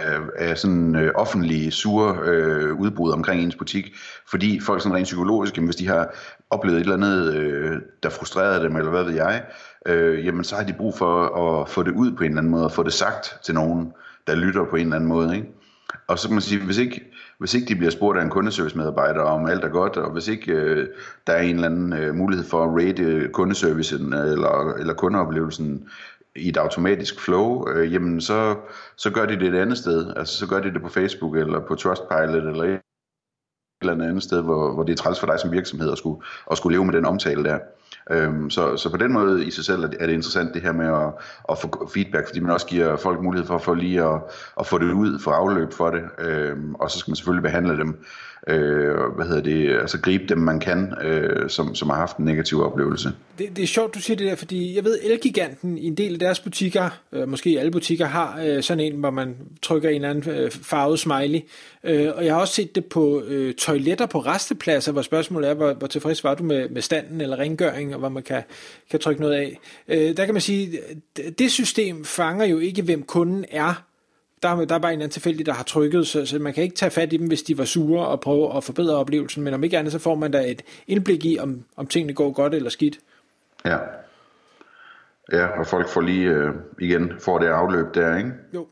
af, 0.00 0.18
af 0.36 0.58
sådan 0.58 0.96
øh, 0.96 1.12
offentlige 1.14 1.70
sure 1.70 2.18
øh, 2.24 2.74
udbrud 2.74 3.12
omkring 3.12 3.42
ens 3.42 3.56
butik, 3.56 3.94
fordi 4.30 4.60
folk 4.60 4.82
sådan 4.82 4.96
rent 4.96 5.04
psykologisk, 5.04 5.58
hvis 5.58 5.76
de 5.76 5.88
har 5.88 6.14
oplevet 6.50 6.76
et 6.76 6.82
eller 6.82 6.94
andet, 6.96 7.34
øh, 7.34 7.76
der 8.02 8.10
frustrerede 8.10 8.64
dem, 8.64 8.76
eller 8.76 8.90
hvad 8.90 9.04
ved 9.04 9.14
jeg, 9.14 9.42
øh, 9.86 10.26
jamen 10.26 10.44
så 10.44 10.56
har 10.56 10.64
de 10.64 10.72
brug 10.72 10.98
for 10.98 11.24
at 11.24 11.68
få 11.68 11.82
det 11.82 11.92
ud 11.92 12.12
på 12.12 12.24
en 12.24 12.30
eller 12.30 12.40
anden 12.40 12.50
måde, 12.50 12.64
og 12.64 12.72
få 12.72 12.82
det 12.82 12.92
sagt 12.92 13.38
til 13.44 13.54
nogen, 13.54 13.92
der 14.26 14.34
lytter 14.34 14.64
på 14.64 14.76
en 14.76 14.82
eller 14.82 14.96
anden 14.96 15.08
måde. 15.08 15.36
Ikke? 15.36 15.48
Og 16.08 16.18
så 16.18 16.28
kan 16.28 16.34
man 16.34 16.42
sige, 16.42 16.64
hvis 16.64 16.78
ikke, 16.78 17.12
hvis 17.38 17.54
ikke 17.54 17.66
de 17.66 17.76
bliver 17.76 17.90
spurgt 17.90 18.18
af 18.18 18.22
en 18.22 18.30
kundeservice-medarbejder 18.30 19.20
om 19.20 19.46
alt 19.46 19.64
er 19.64 19.68
godt, 19.68 19.96
og 19.96 20.12
hvis 20.12 20.28
ikke 20.28 20.52
øh, 20.52 20.88
der 21.26 21.32
er 21.32 21.42
en 21.42 21.54
eller 21.54 21.68
anden 21.68 21.92
øh, 21.92 22.14
mulighed 22.14 22.46
for 22.46 22.64
at 22.64 22.70
rate 22.70 23.02
øh, 23.02 23.30
kundeservicen 23.30 24.14
øh, 24.14 24.32
eller, 24.32 24.74
eller 24.78 24.94
kundeoplevelsen 24.94 25.88
i 26.36 26.48
et 26.48 26.56
automatisk 26.56 27.20
flow, 27.20 27.68
øh, 27.68 27.92
jamen 27.92 28.20
så, 28.20 28.56
så 28.96 29.10
gør 29.10 29.26
de 29.26 29.38
det 29.38 29.48
et 29.48 29.58
andet 29.58 29.78
sted. 29.78 30.12
Altså 30.16 30.38
så 30.38 30.46
gør 30.46 30.60
de 30.60 30.72
det 30.72 30.82
på 30.82 30.88
Facebook 30.88 31.36
eller 31.36 31.60
på 31.68 31.74
Trustpilot 31.74 32.44
eller 32.44 32.64
et 32.64 32.80
eller 33.82 34.04
andet 34.04 34.22
sted, 34.22 34.42
hvor, 34.42 34.74
hvor 34.74 34.82
det 34.82 34.92
er 34.92 34.96
træls 34.96 35.20
for 35.20 35.26
dig 35.26 35.40
som 35.40 35.52
virksomhed 35.52 35.92
at 35.92 35.98
skulle, 35.98 36.22
at 36.50 36.56
skulle 36.56 36.74
leve 36.76 36.84
med 36.84 36.94
den 36.94 37.06
omtale 37.06 37.44
der. 37.44 37.58
Øhm, 38.10 38.50
så, 38.50 38.76
så 38.76 38.90
på 38.90 38.96
den 38.96 39.12
måde 39.12 39.46
i 39.46 39.50
sig 39.50 39.64
selv 39.64 39.84
er 39.84 39.88
det, 39.88 39.96
er 40.02 40.06
det 40.06 40.12
interessant 40.12 40.54
det 40.54 40.62
her 40.62 40.72
med 40.72 40.86
at, 40.86 41.12
at 41.48 41.58
få 41.58 41.90
feedback, 41.94 42.26
fordi 42.26 42.40
man 42.40 42.50
også 42.50 42.66
giver 42.66 42.96
folk 42.96 43.22
mulighed 43.22 43.46
for, 43.46 43.58
for 43.58 43.74
lige 43.74 44.04
at, 44.04 44.20
at 44.60 44.66
få 44.66 44.78
det 44.78 44.92
ud, 44.92 45.18
få 45.18 45.30
afløb 45.30 45.72
for 45.72 45.90
det, 45.90 46.02
øhm, 46.18 46.74
og 46.74 46.90
så 46.90 46.98
skal 46.98 47.10
man 47.10 47.16
selvfølgelig 47.16 47.42
behandle 47.42 47.76
dem, 47.76 48.04
øh, 48.50 49.14
hvad 49.16 49.26
hedder 49.26 49.42
det, 49.42 49.80
altså 49.80 50.00
gribe 50.00 50.24
dem 50.28 50.38
man 50.38 50.60
kan, 50.60 50.94
øh, 51.02 51.50
som, 51.50 51.74
som 51.74 51.90
har 51.90 51.96
haft 51.96 52.16
en 52.16 52.24
negativ 52.24 52.62
oplevelse. 52.62 53.12
Det, 53.38 53.56
det 53.56 53.62
er 53.62 53.66
sjovt 53.66 53.94
du 53.94 54.00
siger 54.00 54.16
det 54.16 54.26
der, 54.26 54.34
fordi 54.34 54.76
jeg 54.76 54.84
ved 54.84 54.98
Elgiganten 55.02 55.78
i 55.78 55.86
en 55.86 55.94
del 55.94 56.12
af 56.12 56.18
deres 56.18 56.40
butikker, 56.40 56.90
øh, 57.12 57.28
måske 57.28 57.56
alle 57.58 57.70
butikker 57.70 58.06
har 58.06 58.40
øh, 58.44 58.62
sådan 58.62 58.80
en, 58.80 58.94
hvor 58.94 59.10
man 59.10 59.36
trykker 59.62 59.88
en 59.88 59.94
eller 59.94 60.10
anden 60.10 60.32
øh, 60.32 60.50
farvet 60.50 60.98
smiley, 60.98 61.40
øh, 61.84 62.08
og 62.16 62.24
jeg 62.24 62.34
har 62.34 62.40
også 62.40 62.54
set 62.54 62.74
det 62.74 62.84
på 62.84 63.22
øh, 63.26 63.54
toiletter 63.54 64.06
på 64.06 64.18
restepladser, 64.18 64.92
hvor 64.92 65.02
spørgsmålet 65.02 65.50
er, 65.50 65.54
hvor, 65.54 65.72
hvor 65.72 65.86
tilfreds 65.86 66.24
var 66.24 66.34
du 66.34 66.44
med, 66.44 66.68
med 66.68 66.82
standen 66.82 67.20
eller 67.20 67.38
rengøring, 67.38 67.92
og 67.94 67.98
hvor 67.98 68.08
man 68.08 68.22
kan, 68.22 68.42
kan 68.90 69.00
trykke 69.00 69.20
noget 69.20 69.34
af. 69.34 69.58
Øh, 69.88 70.16
der 70.16 70.24
kan 70.24 70.34
man 70.34 70.40
sige, 70.40 70.78
det 71.38 71.52
system 71.52 72.04
fanger 72.04 72.44
jo 72.44 72.58
ikke, 72.58 72.82
hvem 72.82 73.02
kunden 73.02 73.44
er, 73.50 73.89
der, 74.42 74.64
der 74.64 74.74
er 74.74 74.78
bare 74.78 74.92
en 74.92 75.00
anden 75.00 75.10
tilfældig, 75.10 75.46
der 75.46 75.52
har 75.52 75.64
trykket, 75.64 76.06
så, 76.06 76.26
så 76.26 76.38
man 76.38 76.54
kan 76.54 76.62
ikke 76.62 76.76
tage 76.76 76.90
fat 76.90 77.12
i 77.12 77.16
dem, 77.16 77.26
hvis 77.26 77.42
de 77.42 77.58
var 77.58 77.64
sure 77.64 78.06
og 78.06 78.20
prøve 78.20 78.56
at 78.56 78.64
forbedre 78.64 78.96
oplevelsen, 78.96 79.42
men 79.42 79.54
om 79.54 79.64
ikke 79.64 79.78
andet, 79.78 79.92
så 79.92 79.98
får 79.98 80.14
man 80.14 80.30
da 80.30 80.50
et 80.50 80.62
indblik 80.86 81.24
i, 81.24 81.38
om, 81.38 81.64
om 81.76 81.86
tingene 81.86 82.14
går 82.14 82.32
godt 82.32 82.54
eller 82.54 82.70
skidt. 82.70 82.98
Ja. 83.64 83.78
Ja, 85.32 85.46
og 85.46 85.66
folk 85.66 85.88
får 85.88 86.00
lige 86.00 86.28
øh, 86.28 86.54
igen, 86.80 87.12
får 87.20 87.38
det 87.38 87.46
afløb 87.46 87.94
der, 87.94 88.16
ikke? 88.16 88.30
Jo. 88.54 88.66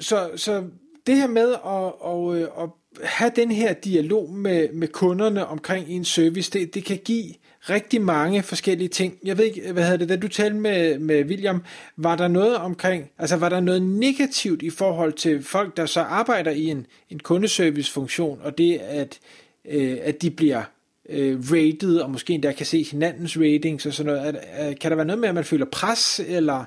Så, 0.00 0.30
så 0.36 0.64
det 1.06 1.16
her 1.16 1.28
med 1.28 1.52
at, 1.52 1.92
at, 2.04 2.34
øh, 2.34 2.64
at 2.64 2.70
have 3.02 3.32
den 3.36 3.50
her 3.50 3.72
dialog 3.72 4.32
med, 4.32 4.68
med 4.72 4.88
kunderne 4.88 5.46
omkring 5.46 5.88
en 5.88 6.04
service, 6.04 6.50
det, 6.50 6.74
det 6.74 6.84
kan 6.84 6.98
give 7.04 7.34
rigtig 7.60 8.02
mange 8.02 8.42
forskellige 8.42 8.88
ting. 8.88 9.18
Jeg 9.24 9.38
ved 9.38 9.44
ikke, 9.44 9.72
hvad 9.72 9.82
hedder 9.82 9.96
det, 9.96 10.08
da 10.08 10.16
du 10.16 10.28
talte 10.28 10.56
med, 10.56 10.98
med 10.98 11.24
William, 11.24 11.62
var 11.96 12.16
der 12.16 12.28
noget 12.28 12.56
omkring, 12.56 13.10
altså 13.18 13.36
var 13.36 13.48
der 13.48 13.60
noget 13.60 13.82
negativt 13.82 14.62
i 14.62 14.70
forhold 14.70 15.12
til 15.12 15.42
folk, 15.42 15.76
der 15.76 15.86
så 15.86 16.00
arbejder 16.00 16.50
i 16.50 16.64
en, 16.64 16.86
en 17.10 17.18
kundeservicefunktion, 17.18 18.40
og 18.42 18.58
det 18.58 18.78
at, 18.78 19.18
øh, 19.64 19.98
at 20.02 20.22
de 20.22 20.30
bliver 20.30 20.62
øh, 21.08 21.38
rated, 21.52 21.96
og 21.98 22.10
måske 22.10 22.32
endda 22.32 22.52
kan 22.52 22.66
se 22.66 22.82
hinandens 22.82 23.36
ratings 23.36 23.86
og 23.86 23.92
sådan 23.92 24.12
noget. 24.12 24.36
at 24.52 24.78
kan 24.78 24.90
der 24.90 24.96
være 24.96 25.06
noget 25.06 25.20
med, 25.20 25.28
at 25.28 25.34
man 25.34 25.44
føler 25.44 25.66
pres, 25.66 26.20
eller 26.26 26.64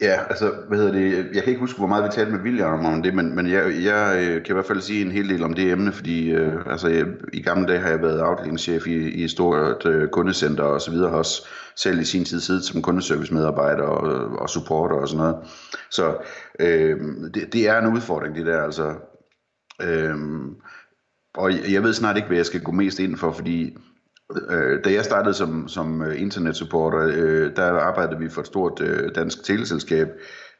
Ja, 0.00 0.24
altså, 0.30 0.52
hvad 0.68 0.78
hedder 0.78 0.92
det, 0.92 1.34
jeg 1.34 1.42
kan 1.42 1.50
ikke 1.50 1.60
huske, 1.60 1.78
hvor 1.78 1.86
meget 1.86 2.04
vi 2.04 2.08
talte 2.12 2.32
med 2.32 2.40
William 2.40 2.84
om 2.84 3.02
det, 3.02 3.14
men, 3.14 3.36
men 3.36 3.50
jeg, 3.50 3.84
jeg 3.84 4.16
øh, 4.18 4.44
kan 4.44 4.52
i 4.52 4.54
hvert 4.54 4.66
fald 4.66 4.80
sige 4.80 5.02
en 5.02 5.12
hel 5.12 5.28
del 5.28 5.44
om 5.44 5.54
det 5.54 5.70
emne, 5.70 5.92
fordi 5.92 6.30
øh, 6.30 6.66
altså, 6.66 6.88
jeg, 6.88 7.06
i 7.32 7.42
gamle 7.42 7.66
dage 7.66 7.80
har 7.80 7.88
jeg 7.88 8.02
været 8.02 8.20
afdelingschef 8.20 8.86
i, 8.86 9.08
i 9.10 9.24
et 9.24 9.30
stort 9.30 9.86
øh, 9.86 10.08
kundecenter 10.08 10.64
og 10.64 10.80
så 10.80 10.90
videre, 10.90 11.10
har 11.10 11.16
også 11.16 11.46
selv 11.76 12.00
i 12.00 12.04
sin 12.04 12.24
tid 12.24 12.40
siddet 12.40 12.64
som 12.64 12.82
kundeservicemedarbejder 12.82 13.82
og, 13.82 14.12
øh, 14.12 14.32
og 14.32 14.50
supporter 14.50 14.96
og 14.96 15.08
sådan 15.08 15.24
noget. 15.24 15.36
Så 15.90 16.16
øh, 16.60 17.00
det, 17.34 17.52
det 17.52 17.68
er 17.68 17.78
en 17.78 17.94
udfordring, 17.94 18.34
det 18.34 18.46
der, 18.46 18.62
altså. 18.62 18.94
Øh, 19.82 20.16
og 21.34 21.72
jeg 21.72 21.82
ved 21.82 21.92
snart 21.92 22.16
ikke, 22.16 22.28
hvad 22.28 22.36
jeg 22.36 22.46
skal 22.46 22.62
gå 22.62 22.72
mest 22.72 22.98
ind 22.98 23.16
for, 23.16 23.32
fordi 23.32 23.76
Øh, 24.50 24.84
da 24.84 24.92
jeg 24.92 25.04
startede 25.04 25.34
som, 25.34 25.68
som 25.68 26.02
øh, 26.02 26.20
internetsupporter, 26.20 26.98
øh, 27.14 27.56
der 27.56 27.72
arbejdede 27.72 28.18
vi 28.18 28.28
for 28.28 28.40
et 28.40 28.46
stort 28.46 28.80
øh, 28.80 29.14
dansk 29.14 29.44
teleselskab, 29.44 30.08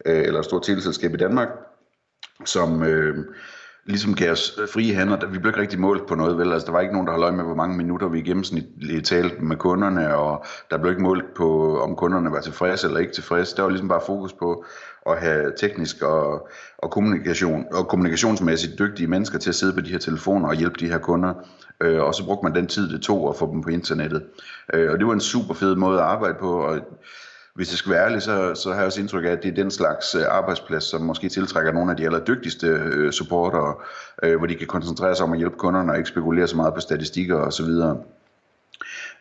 øh, 0.07 0.23
eller 0.23 0.39
et 0.39 0.45
stort 0.45 0.63
teleselskab 0.63 1.15
i 1.15 1.17
Danmark, 1.17 1.49
som 2.45 2.83
øh, 2.83 3.17
ligesom 3.87 4.15
gav 4.15 4.33
os 4.33 4.59
øh, 4.63 4.69
frie 4.69 4.95
hænder. 4.95 5.27
Vi 5.27 5.39
blev 5.39 5.51
ikke 5.51 5.61
rigtig 5.61 5.81
målt 5.81 6.07
på 6.07 6.15
noget, 6.15 6.39
vel? 6.39 6.53
Altså, 6.53 6.67
der 6.67 6.73
var 6.73 6.81
ikke 6.81 6.93
nogen, 6.93 7.07
der 7.07 7.13
holdt 7.13 7.25
øje 7.25 7.37
med, 7.37 7.45
hvor 7.45 7.55
mange 7.55 7.77
minutter 7.77 8.09
vi 8.09 8.19
i 8.19 8.23
gennemsnit 8.23 8.65
talte 9.05 9.37
med 9.41 9.57
kunderne, 9.57 10.17
og 10.17 10.45
der 10.71 10.79
blev 10.79 10.93
ikke 10.93 11.03
målt 11.03 11.35
på, 11.37 11.79
om 11.81 11.97
kunderne 11.97 12.33
var 12.33 12.41
tilfredse 12.41 12.87
eller 12.87 13.01
ikke 13.01 13.13
tilfredse. 13.13 13.57
Der 13.57 13.63
var 13.63 13.71
ligesom 13.71 13.89
bare 13.89 14.03
fokus 14.07 14.33
på 14.33 14.65
at 15.07 15.21
have 15.21 15.53
teknisk 15.57 16.03
og, 16.03 16.49
og, 16.79 16.91
kommunikation, 16.91 17.65
og 17.73 17.89
kommunikationsmæssigt 17.89 18.79
dygtige 18.79 19.07
mennesker 19.07 19.39
til 19.39 19.51
at 19.51 19.55
sidde 19.55 19.73
på 19.73 19.81
de 19.81 19.91
her 19.91 19.99
telefoner 19.99 20.49
og 20.49 20.55
hjælpe 20.55 20.77
de 20.81 20.89
her 20.89 20.99
kunder. 20.99 21.35
Øh, 21.81 22.03
og 22.03 22.15
så 22.15 22.25
brugte 22.25 22.45
man 22.45 22.55
den 22.55 22.67
tid, 22.67 22.89
det 22.89 23.03
tog 23.03 23.29
at 23.29 23.37
få 23.37 23.53
dem 23.53 23.63
på 23.63 23.71
internettet. 23.71 24.23
Øh, 24.75 24.93
og 24.93 24.99
det 24.99 25.07
var 25.07 25.13
en 25.13 25.21
super 25.21 25.55
fed 25.55 25.77
måde 25.77 25.99
at 25.99 26.05
arbejde 26.05 26.35
på, 26.41 26.53
og 26.53 26.81
hvis 27.55 27.71
jeg 27.73 27.79
skal 27.79 27.93
være 27.93 28.05
ærlig, 28.05 28.23
så, 28.23 28.55
så 28.55 28.69
har 28.69 28.77
jeg 28.77 28.87
også 28.87 29.01
indtryk 29.01 29.25
af, 29.25 29.31
at 29.31 29.43
det 29.43 29.51
er 29.51 29.55
den 29.55 29.71
slags 29.71 30.15
øh, 30.15 30.23
arbejdsplads, 30.31 30.85
som 30.85 31.01
måske 31.01 31.29
tiltrækker 31.29 31.73
nogle 31.73 31.91
af 31.91 31.97
de 31.97 32.05
allerdygtigste 32.05 32.67
øh, 32.67 33.13
supportere, 33.13 33.75
øh, 34.23 34.39
hvor 34.39 34.47
de 34.47 34.55
kan 34.55 34.67
koncentrere 34.67 35.17
sig 35.17 35.25
om 35.25 35.33
at 35.33 35.39
hjælpe 35.39 35.57
kunderne 35.57 35.93
og 35.93 35.99
ikke 35.99 36.09
spekulere 36.09 36.47
så 36.47 36.57
meget 36.57 36.75
på 36.75 36.81
statistikker 36.81 37.37
osv. 37.37 37.69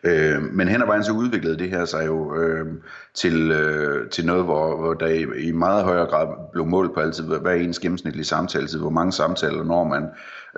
Øh, 0.03 0.41
men 0.41 0.67
hen 0.67 0.81
ad 0.81 0.85
vejen 0.85 1.03
så 1.03 1.11
udviklede 1.11 1.57
det 1.57 1.69
her 1.69 1.85
sig 1.85 2.05
jo 2.05 2.35
øh, 2.35 2.67
til, 3.13 3.51
øh, 3.51 4.09
til 4.09 4.25
noget, 4.25 4.43
hvor, 4.43 4.77
hvor 4.77 4.93
der 4.93 5.07
i, 5.07 5.47
i 5.47 5.51
meget 5.51 5.83
højere 5.83 6.05
grad 6.05 6.27
blev 6.51 6.65
målt 6.65 6.93
på 6.93 6.99
altid, 6.99 7.23
hvad 7.23 7.51
er 7.51 7.55
ens 7.55 7.79
gennemsnitlige 7.79 8.25
samtaletid, 8.25 8.79
hvor 8.79 8.89
mange 8.89 9.11
samtaler 9.11 9.63
når 9.63 9.83
man, 9.83 10.09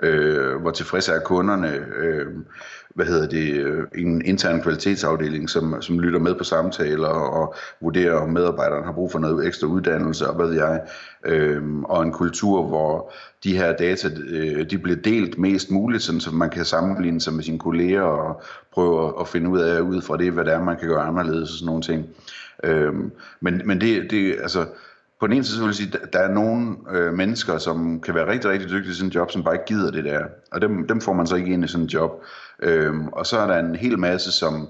øh, 0.02 0.56
hvor 0.56 0.70
tilfredse 0.70 1.12
er 1.12 1.20
kunderne, 1.20 1.86
øh, 1.96 2.26
hvad 2.94 3.06
hedder 3.06 3.28
det, 3.28 3.76
en 3.94 4.22
intern 4.24 4.62
kvalitetsafdeling, 4.62 5.50
som, 5.50 5.82
som 5.82 5.98
lytter 6.00 6.18
med 6.18 6.34
på 6.34 6.44
samtaler 6.44 7.08
og 7.08 7.54
vurderer, 7.80 8.14
om 8.14 8.28
medarbejderen 8.28 8.84
har 8.84 8.92
brug 8.92 9.12
for 9.12 9.18
noget 9.18 9.46
ekstra 9.46 9.66
uddannelse, 9.66 10.28
og 10.28 10.36
hvad 10.36 10.46
ved 10.46 10.54
jeg, 10.54 10.80
øhm, 11.24 11.84
og 11.84 12.02
en 12.02 12.12
kultur, 12.12 12.62
hvor 12.62 13.12
de 13.44 13.56
her 13.56 13.76
data, 13.76 14.08
øh, 14.28 14.70
de 14.70 14.78
bliver 14.78 14.96
delt 14.96 15.38
mest 15.38 15.70
muligt, 15.70 16.02
sådan, 16.02 16.20
så 16.20 16.30
man 16.30 16.50
kan 16.50 16.64
sammenligne 16.64 17.20
sig 17.20 17.32
med 17.32 17.44
sine 17.44 17.58
kolleger 17.58 18.02
og 18.02 18.42
prøve 18.72 19.08
at, 19.08 19.14
at 19.20 19.28
finde 19.28 19.50
ud 19.50 19.60
af, 19.60 19.80
ud 19.80 20.02
fra 20.02 20.16
det, 20.16 20.32
hvad 20.32 20.44
det 20.44 20.52
er, 20.52 20.64
man 20.64 20.76
kan 20.76 20.88
gøre 20.88 21.02
anderledes 21.02 21.50
og 21.50 21.58
sådan 21.58 21.66
nogle 21.66 21.82
ting. 21.82 22.06
Øhm, 22.64 23.12
men, 23.40 23.62
men 23.64 23.80
det, 23.80 24.10
det, 24.10 24.36
altså, 24.42 24.66
på 25.20 25.26
den 25.26 25.32
ene 25.32 25.44
side 25.44 25.60
vil 25.60 25.68
jeg 25.68 25.74
sige, 25.74 25.98
at 26.02 26.12
der 26.12 26.18
er 26.18 26.32
nogle 26.32 26.76
øh, 26.90 27.12
mennesker, 27.12 27.58
som 27.58 28.00
kan 28.00 28.14
være 28.14 28.28
rigtig, 28.32 28.50
rigtig 28.50 28.70
dygtige 28.70 28.90
i 28.90 28.94
sådan 28.94 29.08
en 29.08 29.12
job, 29.12 29.30
som 29.30 29.44
bare 29.44 29.54
ikke 29.54 29.64
gider 29.64 29.90
det 29.90 30.04
der. 30.04 30.24
Og 30.52 30.60
dem, 30.60 30.86
dem 30.86 31.00
får 31.00 31.12
man 31.12 31.26
så 31.26 31.36
ikke 31.36 31.52
ind 31.52 31.64
i 31.64 31.68
sådan 31.68 31.84
en 31.84 31.88
job. 31.88 32.24
Øhm, 32.62 33.08
og 33.08 33.26
så 33.26 33.38
er 33.38 33.46
der 33.46 33.58
en 33.58 33.76
hel 33.76 33.98
masse, 33.98 34.32
som 34.32 34.68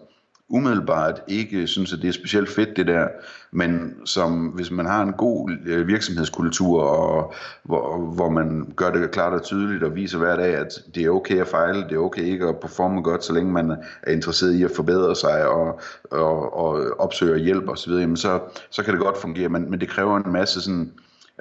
umiddelbart 0.49 1.23
ikke 1.29 1.67
synes, 1.67 1.93
at 1.93 1.99
det 2.03 2.09
er 2.09 2.13
specielt 2.13 2.49
fedt 2.49 2.77
det 2.77 2.87
der, 2.87 3.09
men 3.51 3.95
som 4.05 4.47
hvis 4.47 4.71
man 4.71 4.87
har 4.87 5.03
en 5.03 5.13
god 5.13 5.51
øh, 5.67 5.89
virksomhedskultur, 5.89 6.83
og, 6.83 7.35
hvor, 7.63 7.99
hvor 7.99 8.31
man 8.31 8.73
gør 8.77 8.91
det 8.91 9.11
klart 9.11 9.33
og 9.33 9.43
tydeligt 9.43 9.83
og 9.83 9.95
viser 9.95 10.19
hver 10.19 10.37
dag, 10.37 10.55
at 10.55 10.73
det 10.95 11.05
er 11.05 11.11
okay 11.11 11.41
at 11.41 11.49
fejle, 11.49 11.83
det 11.83 11.93
er 11.93 11.99
okay 11.99 12.23
ikke 12.23 12.47
at 12.47 12.61
performe 12.61 13.03
godt, 13.03 13.25
så 13.25 13.33
længe 13.33 13.53
man 13.53 13.71
er 14.03 14.13
interesseret 14.13 14.55
i 14.55 14.65
at 14.65 14.71
forbedre 14.77 15.17
sig 15.17 15.49
og, 15.49 15.81
og, 16.11 16.57
og 16.57 17.01
opsøge 17.01 17.39
hjælp 17.39 17.69
osv., 17.69 18.17
så, 18.17 18.41
så 18.71 18.83
kan 18.83 18.95
det 18.95 19.03
godt 19.03 19.19
fungere, 19.19 19.49
men, 19.49 19.71
men 19.71 19.81
det 19.81 19.89
kræver 19.89 20.17
en 20.17 20.33
masse 20.33 20.61
sådan 20.61 20.93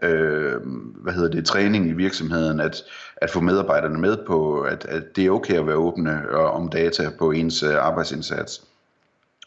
øh, 0.04 0.62
hvad 0.96 1.14
hedder 1.14 1.30
det, 1.30 1.46
træning 1.46 1.88
i 1.88 1.94
virksomheden, 1.94 2.60
at, 2.60 2.84
at 3.18 3.32
få 3.32 3.40
medarbejderne 3.40 4.00
med 4.00 4.18
på, 4.28 4.62
at, 4.62 4.86
at 4.86 5.16
det 5.16 5.26
er 5.26 5.32
okay 5.32 5.54
at 5.54 5.68
være 5.68 5.76
åbne 5.76 6.22
øh, 6.32 6.56
om 6.56 6.70
data 6.70 7.10
på 7.20 7.32
ens 7.32 7.64
øh, 7.64 7.76
arbejdsindsats. 7.76 8.62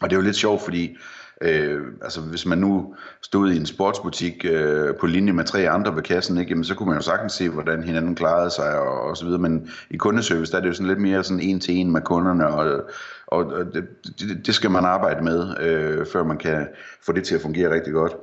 Og 0.01 0.11
det 0.11 0.17
er 0.17 0.21
jo 0.21 0.25
lidt 0.25 0.37
sjovt, 0.37 0.63
fordi 0.63 0.97
Øh, 1.43 1.83
altså 2.03 2.21
hvis 2.21 2.47
man 2.47 2.59
nu 2.59 2.95
stod 3.23 3.51
i 3.51 3.57
en 3.57 3.67
sportsbutik 3.67 4.45
øh, 4.45 4.95
på 5.01 5.07
linje 5.07 5.33
med 5.33 5.45
tre 5.45 5.69
andre 5.71 5.97
ved 5.97 6.03
kassen, 6.03 6.39
ikke, 6.39 6.51
jamen, 6.51 6.65
så 6.65 6.75
kunne 6.75 6.89
man 6.89 6.99
jo 6.99 7.03
sagtens 7.03 7.33
se, 7.33 7.49
hvordan 7.49 7.83
hinanden 7.83 8.15
klarede 8.15 8.51
sig 8.51 8.79
og, 8.81 9.01
og 9.01 9.17
så 9.17 9.25
videre. 9.25 9.41
Men 9.41 9.71
i 9.91 9.97
kundeservice, 9.97 10.53
der 10.53 10.59
er 10.59 10.63
det 10.63 10.69
jo 10.69 10.75
sådan 10.75 10.87
lidt 10.89 11.01
mere 11.01 11.25
sådan 11.25 11.43
en 11.43 11.61
til 11.61 11.75
en 11.75 11.91
med 11.91 12.01
kunderne, 12.01 12.47
og, 12.47 12.83
og, 13.27 13.47
og 13.47 13.65
det, 13.75 13.89
det, 14.21 14.47
det 14.47 14.55
skal 14.55 14.71
man 14.71 14.85
arbejde 14.85 15.25
med, 15.25 15.55
øh, 15.61 16.07
før 16.07 16.25
man 16.25 16.39
kan 16.39 16.69
få 17.07 17.13
det 17.13 17.25
til 17.25 17.35
at 17.35 17.41
fungere 17.41 17.75
rigtig 17.75 17.93
godt. 17.93 18.17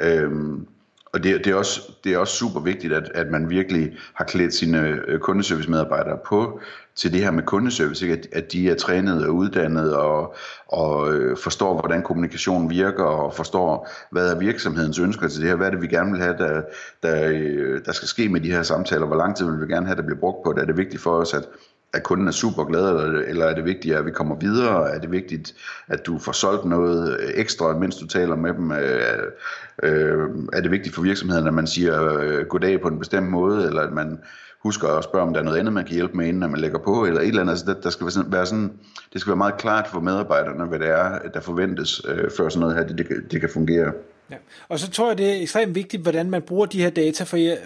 Øh, 0.00 0.30
og 1.12 1.22
det, 1.22 1.44
det, 1.44 1.52
er 1.52 1.54
også, 1.54 1.92
det 2.04 2.12
er 2.14 2.18
også 2.18 2.36
super 2.36 2.60
vigtigt, 2.60 2.92
at, 2.92 3.10
at 3.14 3.30
man 3.30 3.50
virkelig 3.50 3.92
har 4.14 4.24
klædt 4.24 4.54
sine 4.54 4.78
øh, 5.08 5.20
kundeservice-medarbejdere 5.20 6.18
på 6.26 6.60
til 6.96 7.12
det 7.12 7.20
her 7.20 7.30
med 7.30 7.42
kundeservice, 7.42 8.04
ikke? 8.04 8.18
At, 8.18 8.26
at 8.32 8.52
de 8.52 8.70
er 8.70 8.74
trænet 8.74 9.26
og 9.26 9.34
uddannet 9.34 9.96
og, 9.96 10.34
og 10.68 11.14
øh, 11.14 11.36
forstår, 11.36 11.80
hvordan 11.80 12.02
kommunikation 12.02 12.70
virker 12.70 13.04
og 13.04 13.34
forstår, 13.34 13.88
hvad 14.10 14.32
er 14.32 14.38
virksomhedens 14.38 14.98
ønsker 14.98 15.28
til 15.28 15.40
det 15.40 15.48
her, 15.48 15.56
hvad 15.56 15.66
er 15.66 15.70
det, 15.70 15.82
vi 15.82 15.86
gerne 15.86 16.12
vil 16.12 16.20
have, 16.20 16.36
der, 16.38 16.62
der, 17.02 17.28
øh, 17.28 17.84
der 17.84 17.92
skal 17.92 18.08
ske 18.08 18.28
med 18.28 18.40
de 18.40 18.50
her 18.50 18.62
samtaler, 18.62 19.06
hvor 19.06 19.16
lang 19.16 19.36
tid 19.36 19.50
vil 19.50 19.60
vi 19.60 19.72
gerne 19.72 19.86
have, 19.86 19.96
der 19.96 20.02
bliver 20.02 20.20
brugt 20.20 20.44
på 20.44 20.52
det, 20.52 20.62
er 20.62 20.66
det 20.66 20.76
vigtigt 20.76 21.02
for 21.02 21.10
os, 21.10 21.34
at, 21.34 21.48
at 21.94 22.02
kunden 22.02 22.28
er 22.28 22.32
super 22.32 22.64
glad, 22.64 22.88
eller, 22.88 23.22
eller 23.26 23.46
er 23.46 23.54
det 23.54 23.64
vigtigt, 23.64 23.96
at 23.96 24.06
vi 24.06 24.10
kommer 24.10 24.36
videre? 24.36 24.90
Er 24.90 24.98
det 24.98 25.10
vigtigt, 25.10 25.54
at 25.88 26.06
du 26.06 26.18
får 26.18 26.32
solgt 26.32 26.64
noget 26.64 27.18
ekstra, 27.34 27.78
mens 27.78 27.96
du 27.96 28.06
taler 28.06 28.36
med 28.36 28.54
dem? 28.54 28.72
Øh, 28.72 29.22
øh, 29.82 30.28
er 30.52 30.60
det 30.60 30.70
vigtigt 30.70 30.94
for 30.94 31.02
virksomheden, 31.02 31.46
at 31.46 31.54
man 31.54 31.66
siger 31.66 32.18
øh, 32.18 32.46
goddag 32.46 32.80
på 32.80 32.88
en 32.88 32.98
bestemt 32.98 33.30
måde, 33.30 33.66
eller 33.66 33.82
at 33.82 33.92
man 33.92 34.18
husker 34.62 34.88
at 34.88 35.04
spørge, 35.04 35.26
om 35.26 35.32
der 35.32 35.40
er 35.40 35.44
noget 35.44 35.58
andet, 35.58 35.72
man 35.72 35.84
kan 35.84 35.94
hjælpe 35.94 36.16
med, 36.16 36.26
inden 36.26 36.50
man 36.50 36.60
lægger 36.60 36.78
på, 36.78 37.04
eller 37.04 37.20
et 37.20 37.28
eller 37.28 37.40
andet. 37.40 37.52
Altså, 37.52 37.66
der, 37.66 37.80
der 37.80 37.90
skal 37.90 38.04
være 38.04 38.10
sådan, 38.10 38.32
være 38.32 38.46
sådan, 38.46 38.72
det 39.12 39.20
skal 39.20 39.30
være 39.30 39.36
meget 39.36 39.56
klart 39.56 39.88
for 39.88 40.00
medarbejderne, 40.00 40.64
hvad 40.64 40.78
det 40.78 40.88
er, 40.88 41.18
der 41.34 41.40
forventes, 41.40 42.02
øh, 42.08 42.30
før 42.36 42.48
sådan 42.48 42.60
noget 42.60 42.76
her, 42.76 42.86
det, 42.86 42.98
det, 42.98 43.32
det 43.32 43.40
kan 43.40 43.50
fungere. 43.52 43.92
Ja. 44.30 44.36
Og 44.68 44.78
så 44.78 44.90
tror 44.90 45.08
jeg, 45.08 45.18
det 45.18 45.30
er 45.30 45.40
ekstremt 45.40 45.74
vigtigt, 45.74 46.02
hvordan 46.02 46.30
man 46.30 46.42
bruger 46.42 46.66
de 46.66 46.82
her 46.82 46.90
data, 46.90 47.24
for 47.24 47.36
jeg, 47.36 47.58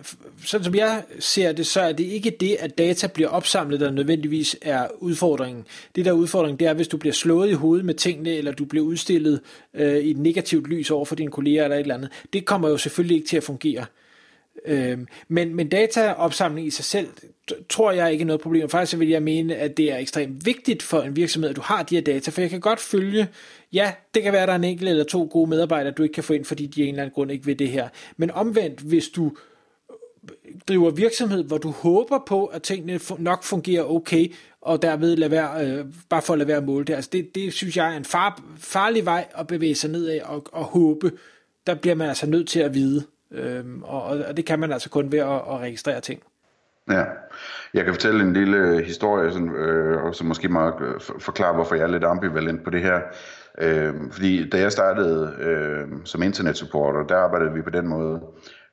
sådan 0.45 0.65
som 0.65 0.75
jeg 0.75 1.03
ser 1.19 1.53
det, 1.53 1.67
så 1.67 1.81
er 1.81 1.93
det 1.93 2.05
ikke 2.05 2.31
det, 2.31 2.57
at 2.61 2.79
data 2.79 3.07
bliver 3.07 3.29
opsamlet, 3.29 3.81
der 3.81 3.91
nødvendigvis 3.91 4.57
er 4.63 4.89
udfordringen. 4.99 5.67
Det 5.97 6.05
der 6.05 6.11
er 6.11 6.15
udfordringen, 6.15 6.59
det 6.59 6.67
er, 6.67 6.75
hvis 6.75 6.89
du 6.89 6.97
bliver 6.97 7.13
slået 7.13 7.51
i 7.51 7.53
hovedet 7.53 7.87
med 7.87 7.95
tingene, 7.95 8.31
eller 8.31 8.53
du 8.53 8.65
bliver 8.65 8.85
udstillet 8.85 9.41
øh, 9.75 9.97
i 9.97 10.11
et 10.11 10.19
negativt 10.19 10.67
lys 10.67 10.91
over 10.91 11.05
for 11.05 11.15
dine 11.15 11.31
kolleger 11.31 11.65
eller 11.65 11.77
et 11.77 11.81
eller 11.81 11.95
andet. 11.95 12.11
Det 12.33 12.45
kommer 12.45 12.69
jo 12.69 12.77
selvfølgelig 12.77 13.17
ikke 13.17 13.29
til 13.29 13.37
at 13.37 13.45
fungere. 13.45 13.81
Øh, 13.81 14.06
Øhm, 14.65 15.07
men, 15.29 15.55
men 15.55 15.69
dataopsamling 15.69 16.67
i 16.67 16.71
sig 16.71 16.85
selv, 16.85 17.09
tror 17.69 17.93
jeg 17.93 18.13
ikke 18.13 18.23
er 18.23 18.27
noget 18.27 18.41
problem. 18.41 18.69
Faktisk 18.69 18.99
vil 18.99 19.09
jeg 19.09 19.23
mene, 19.23 19.57
at 19.57 19.77
det 19.77 19.93
er 19.93 19.97
ekstremt 19.99 20.47
vigtigt 20.47 20.83
for 20.83 21.03
en 21.03 21.17
virksomhed, 21.17 21.51
at 21.51 21.57
du 21.57 21.61
har 21.61 21.83
de 21.83 21.95
her 21.95 22.03
data, 22.03 22.31
for 22.31 22.41
jeg 22.41 22.51
kan 22.51 22.61
godt 22.61 22.81
følge, 22.81 23.29
ja, 23.73 23.93
det 24.15 24.23
kan 24.23 24.33
være, 24.33 24.43
at 24.43 24.49
der 24.49 24.55
er 24.55 24.59
en 24.59 24.65
enkelt 24.65 24.91
eller 24.91 25.05
to 25.05 25.29
gode 25.33 25.51
medarbejdere, 25.51 25.93
du 25.93 26.03
ikke 26.03 26.13
kan 26.13 26.25
få 26.25 26.33
ind, 26.33 26.45
fordi 26.45 26.67
de 26.67 26.83
af 26.83 26.87
en 26.87 26.95
eller 26.95 27.03
anden 27.03 27.15
grund 27.15 27.31
ikke 27.31 27.47
vil 27.47 27.59
det 27.59 27.69
her. 27.69 27.89
Men 28.17 28.31
omvendt, 28.31 28.81
hvis 28.81 29.09
du 29.09 29.33
øh, 29.91 30.55
driver 30.69 30.91
virksomhed, 30.91 31.45
hvor 31.45 31.59
du 31.59 31.71
håber 31.71 32.19
på, 32.27 32.47
at 32.47 32.63
tingene 32.63 33.01
nok 33.19 33.45
fungerer 33.45 33.85
okay, 33.85 34.33
og 34.61 34.83
derved 34.83 35.17
lade 35.17 35.31
være, 35.31 35.67
øh, 35.67 35.85
bare 36.09 36.23
for 36.23 36.33
at 36.33 36.39
lade 36.39 36.49
være 36.49 36.57
at 36.57 36.65
måle 36.65 36.85
det. 36.85 36.95
Altså 36.95 37.11
det, 37.13 37.35
det 37.35 37.53
synes 37.53 37.77
jeg 37.77 37.93
er 37.93 37.97
en 37.97 38.05
far, 38.05 38.43
farlig 38.59 39.05
vej 39.05 39.27
at 39.39 39.47
bevæge 39.47 39.75
sig 39.75 39.91
ned 39.91 40.07
af 40.07 40.21
og, 40.25 40.47
og 40.53 40.65
håbe. 40.65 41.13
Der 41.67 41.75
bliver 41.75 41.95
man 41.95 42.09
altså 42.09 42.27
nødt 42.27 42.49
til 42.49 42.61
at 42.61 42.75
vide. 42.75 43.05
Øhm, 43.31 43.83
og, 43.83 44.03
og 44.03 44.37
det 44.37 44.47
kan 44.47 44.59
man 44.59 44.73
altså 44.73 44.91
kun 44.91 45.13
ved 45.13 45.19
at, 45.19 45.35
at 45.35 45.61
registrere 45.61 46.01
ting. 46.01 46.23
Ja, 46.91 47.05
jeg 47.75 47.85
kan 47.85 47.95
fortælle 47.95 48.23
en 48.23 48.33
lille 48.33 48.85
historie, 48.85 49.33
sådan, 49.33 49.57
øh, 49.57 50.03
og 50.03 50.15
så 50.15 50.25
måske 50.25 50.49
meget 50.49 50.75
øh, 50.81 51.01
forklare, 51.21 51.55
hvorfor 51.55 51.75
jeg 51.75 51.83
er 51.83 51.89
lidt 51.89 52.05
ambivalent 52.05 52.65
på 52.65 52.71
det 52.71 52.83
her. 52.83 53.01
Øh, 53.59 53.95
fordi 54.11 54.49
da 54.49 54.59
jeg 54.61 54.73
startede 54.73 55.37
øh, 55.41 55.89
som 56.05 56.23
internetsupporter, 56.23 57.07
der 57.07 57.17
arbejdede 57.17 57.53
vi 57.53 57.63
på 57.63 57.71
den 57.71 57.89
måde. 57.89 58.21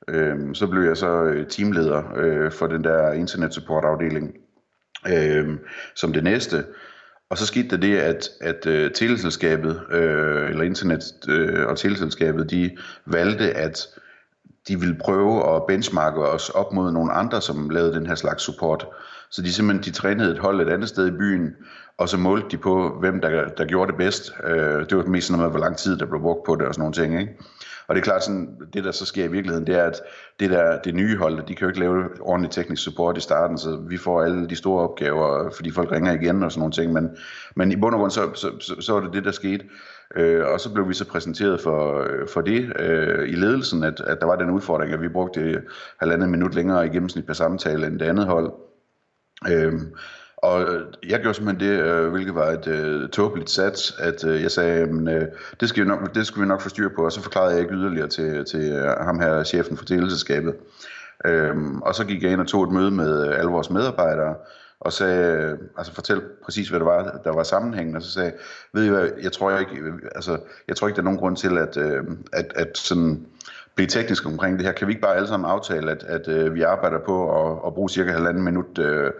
Øh, 0.08 0.54
så 0.54 0.66
blev 0.66 0.82
jeg 0.82 0.96
så 0.96 1.22
øh, 1.22 1.46
teamleder 1.46 2.02
øh, 2.16 2.52
for 2.52 2.66
den 2.66 2.84
der 2.84 3.12
internetsupportafdeling 3.12 4.34
øh, 5.08 5.48
som 5.94 6.12
det 6.12 6.24
næste. 6.24 6.64
Og 7.30 7.38
så 7.38 7.46
skete 7.46 7.68
der 7.68 7.76
det, 7.76 7.98
at, 7.98 8.28
at 8.40 8.66
uh, 8.66 8.90
teleselskabet, 8.94 9.80
øh, 9.90 10.50
eller 10.50 10.62
internet 10.62 11.02
øh, 11.28 11.66
og 11.66 11.78
teleselskabet, 11.78 12.50
de 12.50 12.76
valgte, 13.06 13.50
at 13.50 13.86
de 14.68 14.80
ville 14.80 14.96
prøve 15.00 15.56
at 15.56 15.62
benchmarke 15.68 16.20
os 16.20 16.50
op 16.50 16.72
mod 16.72 16.92
nogle 16.92 17.12
andre, 17.12 17.40
som 17.40 17.70
lavede 17.70 17.94
den 17.94 18.06
her 18.06 18.14
slags 18.14 18.42
support. 18.42 18.86
Så 19.30 19.42
de 19.42 19.52
simpelthen 19.52 19.84
de 19.84 19.98
trænede 19.98 20.32
et 20.32 20.38
hold 20.38 20.60
et 20.60 20.72
andet 20.72 20.88
sted 20.88 21.06
i 21.06 21.10
byen, 21.10 21.50
og 21.98 22.08
så 22.08 22.16
målte 22.16 22.48
de 22.50 22.56
på, 22.56 22.96
hvem 23.00 23.20
der, 23.20 23.48
der 23.48 23.64
gjorde 23.64 23.90
det 23.90 23.98
bedst. 23.98 24.32
Øh, 24.44 24.88
det 24.88 24.96
var 24.96 25.04
mest 25.04 25.26
sådan 25.26 25.38
noget 25.38 25.52
med, 25.52 25.58
hvor 25.58 25.66
lang 25.66 25.76
tid 25.76 25.98
der 25.98 26.06
blev 26.06 26.20
brugt 26.20 26.46
på 26.46 26.56
det 26.56 26.66
og 26.66 26.74
sådan 26.74 26.80
nogle 26.80 26.94
ting. 26.94 27.20
Ikke? 27.20 27.38
Og 27.88 27.94
det 27.94 28.00
er 28.00 28.04
klart, 28.04 28.24
sådan, 28.24 28.56
det 28.72 28.84
der 28.84 28.92
så 28.92 29.06
sker 29.06 29.24
i 29.24 29.30
virkeligheden, 29.30 29.66
det 29.66 29.74
er, 29.74 29.84
at 29.84 30.00
det, 30.40 30.50
der, 30.50 30.80
det 30.82 30.94
nye 30.94 31.16
hold, 31.16 31.46
de 31.46 31.54
kan 31.54 31.64
jo 31.64 31.68
ikke 31.68 31.80
lave 31.80 32.08
ordentlig 32.20 32.50
teknisk 32.50 32.82
support 32.82 33.16
i 33.16 33.20
starten, 33.20 33.58
så 33.58 33.84
vi 33.88 33.96
får 33.96 34.22
alle 34.22 34.48
de 34.48 34.56
store 34.56 34.88
opgaver, 34.88 35.50
fordi 35.56 35.70
folk 35.70 35.92
ringer 35.92 36.12
igen 36.12 36.42
og 36.42 36.52
sådan 36.52 36.60
nogle 36.60 36.72
ting. 36.72 36.92
Men, 36.92 37.16
men 37.56 37.72
i 37.72 37.76
bund 37.76 37.94
og 37.94 37.98
grund, 37.98 38.10
så, 38.10 38.30
så, 38.34 38.50
så, 38.60 38.74
så 38.80 38.92
var 38.92 39.00
det 39.00 39.12
det, 39.12 39.24
der 39.24 39.30
skete. 39.30 39.64
Øh, 40.16 40.44
og 40.46 40.60
så 40.60 40.72
blev 40.72 40.88
vi 40.88 40.94
så 40.94 41.08
præsenteret 41.08 41.60
for, 41.60 42.00
øh, 42.00 42.28
for 42.28 42.40
det 42.40 42.72
øh, 42.78 43.28
i 43.28 43.32
ledelsen, 43.32 43.84
at, 43.84 44.00
at 44.00 44.20
der 44.20 44.26
var 44.26 44.36
den 44.36 44.50
udfordring, 44.50 44.92
at 44.92 45.02
vi 45.02 45.08
brugte 45.08 45.62
halvandet 46.00 46.28
minut 46.28 46.54
længere 46.54 46.86
i 46.86 46.88
gennemsnit 46.88 47.26
per 47.26 47.32
samtale 47.32 47.86
end 47.86 47.98
det 47.98 48.06
andet 48.06 48.26
hold. 48.26 48.52
Øh, 49.50 49.72
og 50.44 50.62
øh, 50.62 50.86
jeg 51.08 51.20
gjorde 51.20 51.34
simpelthen 51.34 51.70
det, 51.70 51.80
øh, 51.82 52.10
hvilket 52.10 52.34
var 52.34 52.50
et 52.50 52.66
øh, 52.66 53.08
tåbeligt 53.08 53.50
sats, 53.50 53.94
at 53.98 54.24
øh, 54.24 54.42
jeg 54.42 54.50
sagde, 54.50 54.86
men, 54.86 55.08
øh, 55.08 55.26
det, 55.60 55.68
skal 55.68 55.82
vi 55.82 55.88
nok, 55.88 56.14
det 56.14 56.26
skal 56.26 56.42
vi 56.42 56.46
nok 56.46 56.60
få 56.60 56.68
styr 56.68 56.88
på, 56.96 57.04
og 57.04 57.12
så 57.12 57.22
forklarede 57.22 57.52
jeg 57.52 57.60
ikke 57.60 57.74
yderligere 57.74 58.08
til, 58.08 58.44
til 58.44 58.72
øh, 58.72 58.84
ham 58.84 59.20
her, 59.20 59.44
chefen 59.44 59.76
for 59.76 59.84
teleselskabet. 59.84 60.54
Øh, 61.24 61.56
og 61.82 61.94
så 61.94 62.04
gik 62.04 62.22
jeg 62.22 62.32
ind 62.32 62.40
og 62.40 62.46
tog 62.46 62.64
et 62.64 62.72
møde 62.72 62.90
med 62.90 63.28
øh, 63.28 63.38
alle 63.38 63.50
vores 63.50 63.70
medarbejdere, 63.70 64.34
og 64.80 64.92
sagde, 64.92 65.42
øh, 65.42 65.58
altså 65.78 65.94
fortæl 65.94 66.22
præcis, 66.44 66.68
hvad 66.68 66.80
det 66.80 66.86
var, 66.86 67.20
der 67.24 67.32
var 67.32 67.42
sammenhængen, 67.42 67.96
og 67.96 68.02
så 68.02 68.10
sagde, 68.10 68.32
ved 68.72 68.84
I 68.84 68.88
hvad, 68.88 69.08
jeg 69.22 69.32
tror 69.32 69.58
ikke, 69.58 69.72
altså, 70.14 70.38
jeg 70.68 70.76
tror 70.76 70.88
ikke, 70.88 70.96
der 70.96 71.02
er 71.02 71.10
nogen 71.10 71.18
grund 71.18 71.36
til, 71.36 71.58
at, 71.58 71.76
øh, 71.76 72.04
at, 72.32 72.52
at 72.56 72.78
sådan 72.78 73.26
blive 73.74 73.86
teknisk 73.86 74.26
omkring 74.26 74.58
det 74.58 74.66
her. 74.66 74.72
Kan 74.72 74.86
vi 74.86 74.92
ikke 74.92 75.02
bare 75.02 75.16
alle 75.16 75.28
sammen 75.28 75.50
aftale, 75.50 75.90
at, 75.90 76.04
at 76.04 76.28
øh, 76.28 76.54
vi 76.54 76.62
arbejder 76.62 76.98
på 77.06 77.16
at, 77.40 77.58
at 77.66 77.74
bruge 77.74 77.90
cirka 77.90 78.12
halvanden 78.12 78.44
minut 78.44 78.78
øh, 78.78 79.12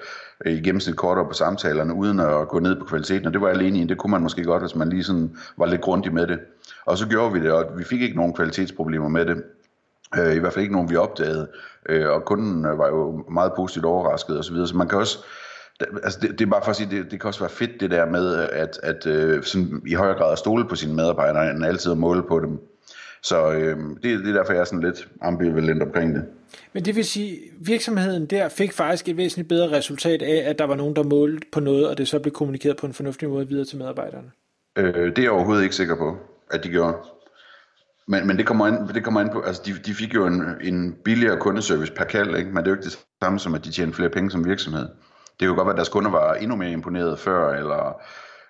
i 0.46 0.60
gennemsnit 0.60 0.96
kortere 0.96 1.26
på 1.26 1.32
samtalerne, 1.32 1.94
uden 1.94 2.20
at 2.20 2.48
gå 2.48 2.58
ned 2.58 2.76
på 2.76 2.84
kvaliteten, 2.84 3.26
og 3.26 3.32
det 3.32 3.40
var 3.40 3.48
jeg 3.48 3.56
alene 3.56 3.78
i, 3.78 3.84
det 3.84 3.98
kunne 3.98 4.10
man 4.10 4.22
måske 4.22 4.44
godt, 4.44 4.62
hvis 4.62 4.74
man 4.74 4.88
lige 4.88 5.04
sådan 5.04 5.36
var 5.58 5.66
lidt 5.66 5.80
grundig 5.80 6.12
med 6.12 6.26
det. 6.26 6.38
Og 6.86 6.98
så 6.98 7.08
gjorde 7.08 7.32
vi 7.32 7.40
det, 7.40 7.52
og 7.52 7.78
vi 7.78 7.84
fik 7.84 8.02
ikke 8.02 8.16
nogen 8.16 8.34
kvalitetsproblemer 8.34 9.08
med 9.08 9.26
det. 9.26 9.42
Øh, 10.18 10.36
I 10.36 10.38
hvert 10.38 10.52
fald 10.52 10.62
ikke 10.62 10.74
nogen, 10.74 10.90
vi 10.90 10.96
opdagede. 10.96 11.48
Øh, 11.88 12.10
og 12.10 12.24
kunden 12.24 12.66
øh, 12.66 12.78
var 12.78 12.88
jo 12.88 13.24
meget 13.30 13.52
positivt 13.56 13.84
overrasket 13.84 14.38
osv. 14.38 14.42
Så, 14.42 14.52
videre. 14.52 14.68
så 14.68 14.76
man 14.76 14.88
kan 14.88 14.98
også 14.98 15.24
altså 15.80 16.18
det, 16.22 16.30
det 16.38 16.40
er 16.46 16.50
bare 16.50 16.62
for 16.62 16.70
at 16.70 16.76
sige, 16.76 16.90
det, 16.90 17.10
det 17.10 17.20
kan 17.20 17.28
også 17.28 17.40
være 17.40 17.50
fedt 17.50 17.80
det 17.80 17.90
der 17.90 18.06
med, 18.06 18.34
at, 18.36 18.80
at 18.82 19.06
øh, 19.06 19.42
sådan, 19.42 19.82
i 19.86 19.94
højere 19.94 20.18
grad 20.18 20.32
at 20.32 20.38
stole 20.38 20.68
på 20.68 20.74
sine 20.74 20.94
medarbejdere, 20.94 21.50
end 21.50 21.66
altid 21.66 21.92
at 21.92 21.98
måle 21.98 22.22
på 22.22 22.40
dem. 22.40 22.58
Så 23.24 23.52
øh, 23.52 23.78
det, 23.78 24.02
det 24.02 24.28
er 24.28 24.32
derfor, 24.32 24.52
jeg 24.52 24.60
er 24.60 24.64
sådan 24.64 24.80
lidt 24.80 25.08
ambivalent 25.22 25.82
omkring 25.82 26.14
det. 26.14 26.24
Men 26.72 26.84
det 26.84 26.96
vil 26.96 27.04
sige, 27.04 27.38
virksomheden 27.60 28.26
der 28.26 28.48
fik 28.48 28.72
faktisk 28.72 29.08
et 29.08 29.16
væsentligt 29.16 29.48
bedre 29.48 29.76
resultat 29.76 30.22
af, 30.22 30.50
at 30.50 30.58
der 30.58 30.64
var 30.64 30.74
nogen, 30.74 30.96
der 30.96 31.02
målte 31.02 31.46
på 31.52 31.60
noget, 31.60 31.88
og 31.88 31.98
det 31.98 32.08
så 32.08 32.18
blev 32.18 32.32
kommunikeret 32.32 32.76
på 32.76 32.86
en 32.86 32.94
fornuftig 32.94 33.28
måde 33.28 33.48
videre 33.48 33.64
til 33.64 33.78
medarbejderne? 33.78 34.30
Øh, 34.78 35.06
det 35.06 35.18
er 35.18 35.22
jeg 35.22 35.30
overhovedet 35.30 35.62
ikke 35.62 35.74
sikker 35.74 35.96
på, 35.96 36.16
at 36.50 36.64
de 36.64 36.68
gjorde. 36.68 36.96
Men, 38.08 38.26
men 38.26 38.36
det 38.36 38.46
kommer 38.46 38.66
ind, 38.66 38.88
det 38.88 39.04
kommer 39.04 39.20
ind 39.20 39.30
på, 39.30 39.40
altså 39.40 39.62
de, 39.66 39.72
de 39.72 39.94
fik 39.94 40.14
jo 40.14 40.26
en, 40.26 40.42
en 40.60 40.96
billigere 41.04 41.40
kundeservice 41.40 41.92
per 41.92 42.04
kald, 42.04 42.36
ikke? 42.36 42.50
men 42.50 42.56
det 42.56 42.66
er 42.66 42.70
jo 42.70 42.74
ikke 42.74 42.84
det 42.84 42.98
samme 43.22 43.38
som, 43.38 43.54
at 43.54 43.64
de 43.64 43.70
tjener 43.70 43.92
flere 43.92 44.10
penge 44.10 44.30
som 44.30 44.46
virksomhed. 44.46 44.88
Det 45.40 45.48
kunne 45.48 45.56
godt 45.56 45.66
være, 45.66 45.72
at 45.72 45.76
deres 45.76 45.88
kunder 45.88 46.10
var 46.10 46.34
endnu 46.34 46.56
mere 46.56 46.70
imponeret 46.70 47.18
før, 47.18 47.54
eller, 47.54 48.00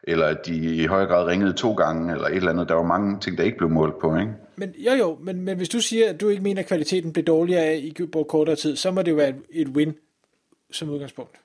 eller 0.06 0.26
at 0.26 0.46
de 0.46 0.56
i 0.56 0.86
højere 0.86 1.06
grad 1.06 1.26
ringede 1.26 1.52
to 1.52 1.74
gange, 1.74 2.12
eller 2.12 2.26
et 2.26 2.36
eller 2.36 2.50
andet. 2.50 2.68
Der 2.68 2.74
var 2.74 2.82
mange 2.82 3.20
ting, 3.20 3.38
der 3.38 3.44
ikke 3.44 3.58
blev 3.58 3.70
målt 3.70 3.98
på, 4.00 4.16
ikke? 4.16 4.32
Men 4.56 4.74
jo 4.78 4.92
jo, 4.92 5.18
men, 5.22 5.40
men 5.40 5.56
hvis 5.56 5.68
du 5.68 5.80
siger, 5.80 6.10
at 6.10 6.20
du 6.20 6.28
ikke 6.28 6.42
mener, 6.42 6.60
at 6.60 6.68
kvaliteten 6.68 7.12
blev 7.12 7.24
dårligere 7.24 7.62
af 7.62 7.76
i 7.76 7.96
kortere 8.28 8.56
tid, 8.56 8.76
så 8.76 8.90
må 8.90 9.02
det 9.02 9.10
jo 9.10 9.16
være 9.16 9.34
et 9.50 9.68
win 9.68 9.94
som 10.72 10.90
udgangspunkt. 10.90 11.36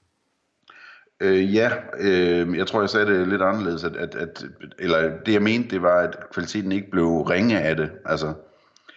Øh, 1.22 1.56
ja, 1.56 1.72
øh, 2.00 2.58
jeg 2.58 2.68
tror, 2.68 2.82
jeg 2.82 2.90
sagde 2.90 3.06
det 3.06 3.28
lidt 3.28 3.42
anderledes, 3.42 3.84
at, 3.84 3.96
at, 3.96 4.16
at, 4.16 4.46
eller 4.80 5.12
det 5.26 5.34
jeg 5.34 5.42
mente, 5.42 5.70
det 5.70 5.82
var, 5.82 6.00
at 6.00 6.18
kvaliteten 6.34 6.72
ikke 6.72 6.92
blev 6.92 7.22
ringe 7.22 7.60
af 7.60 7.76
det. 7.76 7.92
Altså, 8.06 8.34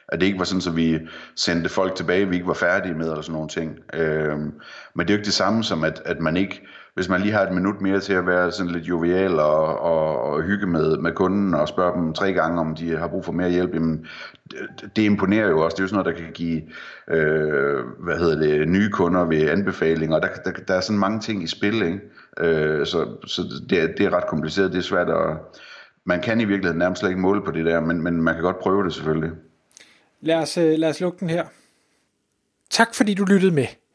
at 0.08 0.20
det 0.20 0.26
ikke 0.26 0.38
var 0.38 0.44
sådan, 0.44 0.72
at 0.72 0.76
vi 0.76 0.98
sendte 1.36 1.68
folk 1.68 1.94
tilbage, 1.94 2.28
vi 2.28 2.34
ikke 2.34 2.46
var 2.46 2.54
færdige 2.54 2.94
med, 2.94 3.06
eller 3.06 3.22
sådan 3.22 3.32
nogle 3.32 3.48
ting. 3.48 3.78
Øh, 3.94 4.38
men 4.94 5.06
det 5.06 5.10
er 5.10 5.14
jo 5.14 5.18
ikke 5.18 5.26
det 5.26 5.32
samme 5.34 5.64
som, 5.64 5.84
at, 5.84 6.02
at 6.04 6.20
man 6.20 6.36
ikke 6.36 6.62
hvis 6.94 7.08
man 7.08 7.20
lige 7.20 7.32
har 7.32 7.42
et 7.46 7.54
minut 7.54 7.80
mere 7.80 8.00
til 8.00 8.12
at 8.12 8.26
være 8.26 8.52
sådan 8.52 8.72
lidt 8.72 8.84
jovial 8.84 9.40
og, 9.40 9.78
og, 9.78 10.22
og 10.22 10.42
hygge 10.42 10.66
med, 10.66 10.98
med 10.98 11.12
kunden 11.12 11.54
og 11.54 11.68
spørge 11.68 12.00
dem 12.00 12.12
tre 12.12 12.32
gange, 12.32 12.60
om 12.60 12.74
de 12.74 12.96
har 12.96 13.08
brug 13.08 13.24
for 13.24 13.32
mere 13.32 13.50
hjælp, 13.50 13.74
jamen, 13.74 14.06
det, 14.50 14.90
det 14.96 15.02
imponerer 15.02 15.48
jo 15.48 15.64
også. 15.64 15.74
Det 15.74 15.80
er 15.80 15.84
jo 15.84 15.88
sådan 15.88 16.04
noget, 16.04 16.16
der 16.16 16.24
kan 16.24 16.32
give 16.32 16.62
øh, 17.08 17.84
hvad 17.98 18.18
hedder 18.18 18.38
det, 18.38 18.68
nye 18.68 18.90
kunder 18.90 19.24
ved 19.24 19.48
anbefalinger, 19.48 20.16
og 20.16 20.22
der, 20.22 20.28
der, 20.44 20.50
der 20.68 20.74
er 20.74 20.80
sådan 20.80 20.98
mange 20.98 21.20
ting 21.20 21.42
i 21.42 21.46
spil, 21.46 21.82
ikke? 21.82 22.00
Øh, 22.38 22.86
så 22.86 23.16
så 23.26 23.42
det, 23.70 23.94
det 23.98 24.06
er 24.06 24.16
ret 24.16 24.26
kompliceret, 24.26 24.72
det 24.72 24.78
er 24.78 24.82
svært 24.82 25.10
at... 25.10 25.36
Man 26.04 26.20
kan 26.20 26.40
i 26.40 26.44
virkeligheden 26.44 26.78
nærmest 26.78 27.00
slet 27.00 27.10
ikke 27.10 27.20
måle 27.20 27.42
på 27.44 27.50
det 27.50 27.66
der, 27.66 27.80
men, 27.80 28.02
men 28.02 28.22
man 28.22 28.34
kan 28.34 28.42
godt 28.42 28.58
prøve 28.58 28.84
det 28.84 28.94
selvfølgelig. 28.94 29.30
Lad 30.20 30.36
os, 30.36 30.58
øh, 30.58 30.78
lad 30.78 30.88
os 30.88 31.00
lukke 31.00 31.20
den 31.20 31.30
her. 31.30 31.44
Tak 32.70 32.94
fordi 32.94 33.14
du 33.14 33.24
lyttede 33.24 33.54
med. 33.54 33.66